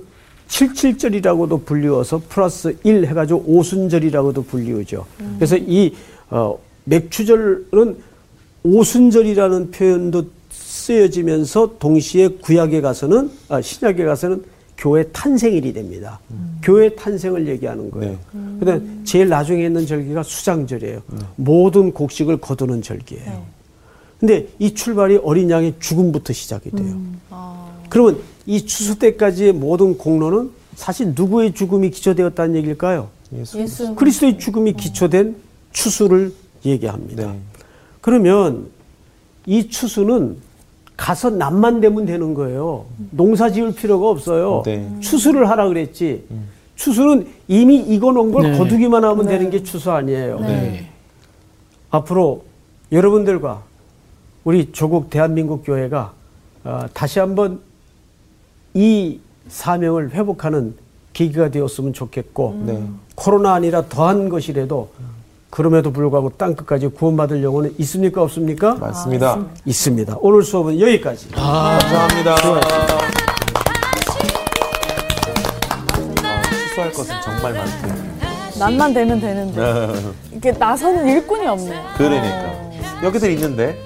칠칠절이라고도 0.49 1.65
불리워서 1.65 2.23
플러스 2.29 2.77
1 2.85 3.07
해가지고 3.07 3.45
오순절이라고도 3.47 4.45
불리우죠. 4.45 5.05
그래서 5.37 5.57
이 5.57 5.95
어, 6.31 6.57
맥추절은 6.85 7.97
오순절이라는 8.63 9.71
표현도 9.73 10.27
쓰여지면서 10.51 11.79
동시에 11.79 12.29
구약에 12.29 12.81
가서는 12.81 13.31
아, 13.49 13.61
신약에 13.61 14.05
가서는 14.05 14.45
교회 14.77 15.05
탄생일이 15.05 15.73
됩니다. 15.73 16.21
교회 16.63 16.95
탄생을 16.95 17.47
얘기하는 17.49 17.91
거예요. 17.91 18.19
그다음 18.59 19.03
제일 19.05 19.29
나중에 19.29 19.65
있는 19.67 19.87
절기가 19.87 20.23
수장절이에요. 20.23 21.03
모든 21.37 21.93
곡식을 21.93 22.39
거두는 22.39 22.83
절기예요. 22.83 23.45
근데 24.19 24.49
이 24.59 24.75
출발이 24.75 25.17
어린 25.23 25.51
양의 25.51 25.75
죽음부터 25.81 26.33
시작이 26.33 26.71
돼요. 26.71 26.99
그러면 27.89 28.21
이 28.47 28.65
추수 28.67 28.99
때까지의 28.99 29.53
모든 29.53 29.97
공로는 29.97 30.51
사실 30.75 31.13
누구의 31.15 31.55
죽음이 31.55 31.91
기초되었다는 31.91 32.57
얘기일까요? 32.57 33.09
예수. 33.33 33.61
예수. 33.61 33.95
그리스도의 33.95 34.39
죽음이 34.39 34.73
기초된 34.73 35.37
추수를 35.73 36.33
얘기합니다. 36.65 37.33
네. 37.33 37.39
그러면 38.01 38.69
이 39.47 39.69
추수는 39.69 40.37
가서 40.97 41.31
남만 41.31 41.81
되면 41.81 42.07
되는 42.07 42.35
거예요. 42.35 42.87
농사 43.11 43.51
지을 43.51 43.75
필요가 43.75 44.09
없어요. 44.11 44.63
네. 44.65 44.89
추수를 45.01 45.49
하라 45.51 45.69
그랬지. 45.69 46.25
추수는 46.77 47.27
이미 47.49 47.77
익어 47.77 48.13
놓은 48.13 48.33
걸 48.33 48.53
네. 48.53 48.59
거두기만 48.59 49.05
하면 49.05 49.27
되는 49.27 49.51
게 49.51 49.63
추수 49.63 49.91
아니에요. 49.91 50.41
네. 50.41 50.91
앞으로 51.91 52.45
여러분들과 52.93 53.63
우리 54.45 54.71
조국 54.73 55.11
대한민국 55.11 55.65
교회가 55.65 56.13
어, 56.65 56.87
다시 56.93 57.19
한번 57.19 57.61
이 58.73 59.21
사명을 59.49 60.11
회복하는 60.13 60.75
계기가 61.13 61.51
되었으면 61.51 61.93
좋겠고 61.93 62.63
네. 62.67 62.83
코로나 63.15 63.55
아니라 63.55 63.89
더한 63.89 64.29
것이라도 64.29 64.91
그럼에도 65.55 65.93
불구하고 65.93 66.31
땅 66.37 66.57
끝까지 66.57 66.89
구원받을 66.89 67.45
영혼은 67.45 67.75
있습니까 67.79 68.21
없습니까? 68.23 68.75
맞습니다. 68.75 69.39
있습니다. 69.65 70.17
오늘 70.19 70.43
수업은 70.43 70.81
여기까지. 70.81 71.31
감사합니다. 71.31 72.35
아, 72.35 72.61
추수할 76.51 76.93
것은 76.93 77.15
정말 77.23 77.53
많대. 77.55 77.71
난만 78.59 78.95
되면 78.95 79.21
되는데. 79.21 79.61
네. 79.61 79.89
이렇게 80.33 80.51
나서는 80.51 81.07
일꾼이 81.09 81.47
없네요. 81.47 81.83
그러니까 81.99 82.53
여기서 83.05 83.29
있는데 83.31 83.79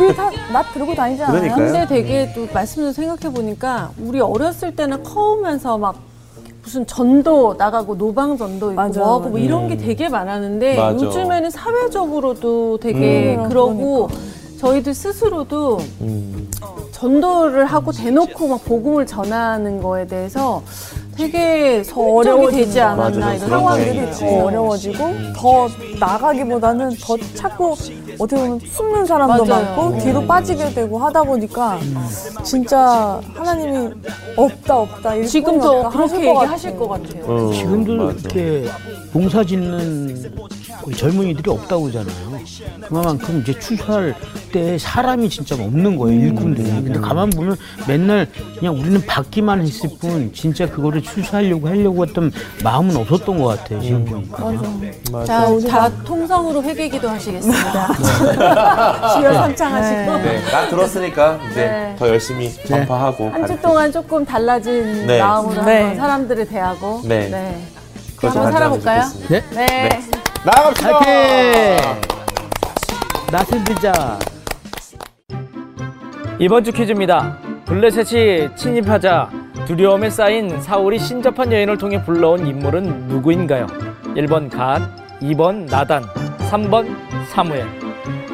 우리 0.00 0.12
다 0.16 0.32
나 0.52 0.64
들고 0.72 0.96
다니지 0.96 1.22
않아요? 1.22 1.40
그러니까요. 1.40 1.64
근데 1.64 1.86
되게 1.86 2.32
또 2.34 2.48
말씀 2.52 2.82
좀 2.82 2.92
생각해 2.92 3.32
보니까 3.32 3.92
우리 4.00 4.18
어렸을 4.20 4.74
때는 4.74 5.04
커오면서 5.04 5.78
막 5.78 5.94
무슨 6.62 6.86
전도 6.86 7.54
나가고 7.58 7.98
노방 7.98 8.36
전도 8.36 8.70
있고 8.70 8.74
맞아. 8.74 9.00
뭐하고 9.00 9.30
뭐 9.30 9.38
이런 9.38 9.68
게 9.68 9.76
되게 9.76 10.08
많았는데 10.08 10.76
맞아. 10.76 10.94
요즘에는 11.06 11.50
사회적으로도 11.50 12.78
되게 12.78 13.36
음. 13.36 13.48
그러고 13.48 14.08
저희들 14.60 14.94
스스로도 14.94 15.78
음, 16.02 16.48
전도를 16.92 17.64
하고 17.66 17.90
대놓고 17.90 18.46
막 18.46 18.64
복음을 18.64 19.04
전하는 19.06 19.82
거에 19.82 20.06
대해서 20.06 20.62
되게 21.16 21.82
어려워지는 21.94 22.64
되지 22.64 22.78
거. 22.78 22.84
않았나 22.84 23.18
맞아요. 23.26 23.36
이런 23.36 23.48
상황들이 23.50 24.10
더. 24.12 24.44
어려워지고 24.44 25.04
더 25.36 25.68
나가기보다는 25.98 26.90
더 27.02 27.16
자꾸 27.34 27.74
어떻게 28.22 28.40
보면 28.40 28.60
숨는 28.60 29.04
사람도 29.04 29.44
맞아요. 29.44 29.64
많고 29.76 29.98
뒤로 29.98 30.24
빠지게 30.26 30.70
되고 30.74 30.98
하다 30.98 31.24
보니까 31.24 31.78
진짜 32.44 33.20
하나님이 33.34 33.90
없다 34.36 34.76
없다 34.78 35.14
일꾼이 35.14 35.28
지금도 35.28 35.68
없다 35.80 35.88
그렇게 35.90 35.98
하실 35.98 36.18
것 36.24 36.42
얘기하실 36.42 36.70
같아요. 36.70 36.78
것 36.78 36.88
같아요. 36.88 37.24
어, 37.48 37.52
지금도 37.52 37.96
맞아. 37.96 38.12
이렇게 38.20 38.64
농사 39.12 39.44
짓는 39.44 40.32
우리 40.84 40.96
젊은이들이 40.96 41.50
없다고 41.50 41.82
그러잖아요. 41.84 42.32
그만큼 42.88 43.40
이제 43.42 43.58
추수할 43.58 44.14
때 44.52 44.76
사람이 44.78 45.28
진짜 45.28 45.54
없는 45.54 45.96
거예요, 45.96 46.20
일꾼들이. 46.26 46.68
근데 46.68 47.00
가만 47.00 47.30
보면 47.30 47.56
맨날 47.86 48.26
그냥 48.58 48.78
우리는 48.78 49.04
받기만 49.06 49.62
했을 49.62 49.90
뿐 50.00 50.32
진짜 50.32 50.68
그거를 50.68 51.02
추수하려고 51.02 51.68
하려고 51.68 52.04
했던 52.06 52.32
마음은 52.64 52.96
없었던 52.96 53.38
것 53.38 53.46
같아요, 53.58 53.80
지금 53.80 54.04
보니까. 54.04 55.24
자, 55.24 55.46
다 55.68 55.90
통성으로 56.04 56.62
회개기도 56.62 57.08
하시겠습니다. 57.08 57.92
주여 59.14 59.32
삼창하시고 59.34 60.16
네, 60.18 60.42
나 60.50 60.68
들었으니까 60.68 61.38
이제 61.50 61.66
네. 61.66 61.96
더 61.98 62.08
열심히 62.08 62.52
전파하고 62.66 63.30
한 63.30 63.46
주. 63.46 63.60
동안 63.62 63.92
조금 63.92 64.24
달라진 64.24 65.06
네. 65.06 65.20
마음으로 65.20 65.62
네. 65.64 65.80
한번 65.82 65.96
사람들을 65.96 66.48
대하고 66.48 67.02
네. 67.04 67.62
그것이 68.16 68.38
한번 68.38 68.52
살아볼까요? 68.52 69.02
좋겠습니다. 69.02 69.50
네? 69.50 69.66
네. 69.88 70.21
나갑시다. 70.44 70.98
낯을 73.30 73.64
들자. 73.64 74.18
이번 76.40 76.64
주 76.64 76.72
퀴즈입니다. 76.72 77.38
블레셋이 77.64 78.56
침입하자 78.56 79.30
두려움에 79.66 80.10
쌓인 80.10 80.60
사울이 80.60 80.98
신접한 80.98 81.52
여인을 81.52 81.78
통해 81.78 82.02
불러온 82.04 82.44
인물은 82.44 83.06
누구인가요? 83.06 83.68
1번 84.16 84.50
갓, 84.50 84.82
2번 85.20 85.70
나단, 85.70 86.02
3번 86.50 86.88
사무엘. 87.28 87.64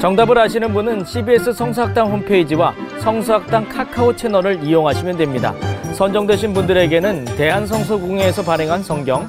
정답을 0.01 0.39
아시는 0.39 0.73
분은 0.73 1.05
CBS 1.05 1.53
성서학당 1.53 2.11
홈페이지와 2.11 2.73
성서학당 3.01 3.69
카카오 3.69 4.17
채널을 4.17 4.65
이용하시면 4.65 5.19
됩니다. 5.19 5.53
선정되신 5.93 6.55
분들에게는 6.55 7.27
대한성서공회에서 7.37 8.45
발행한 8.45 8.83
성경, 8.83 9.29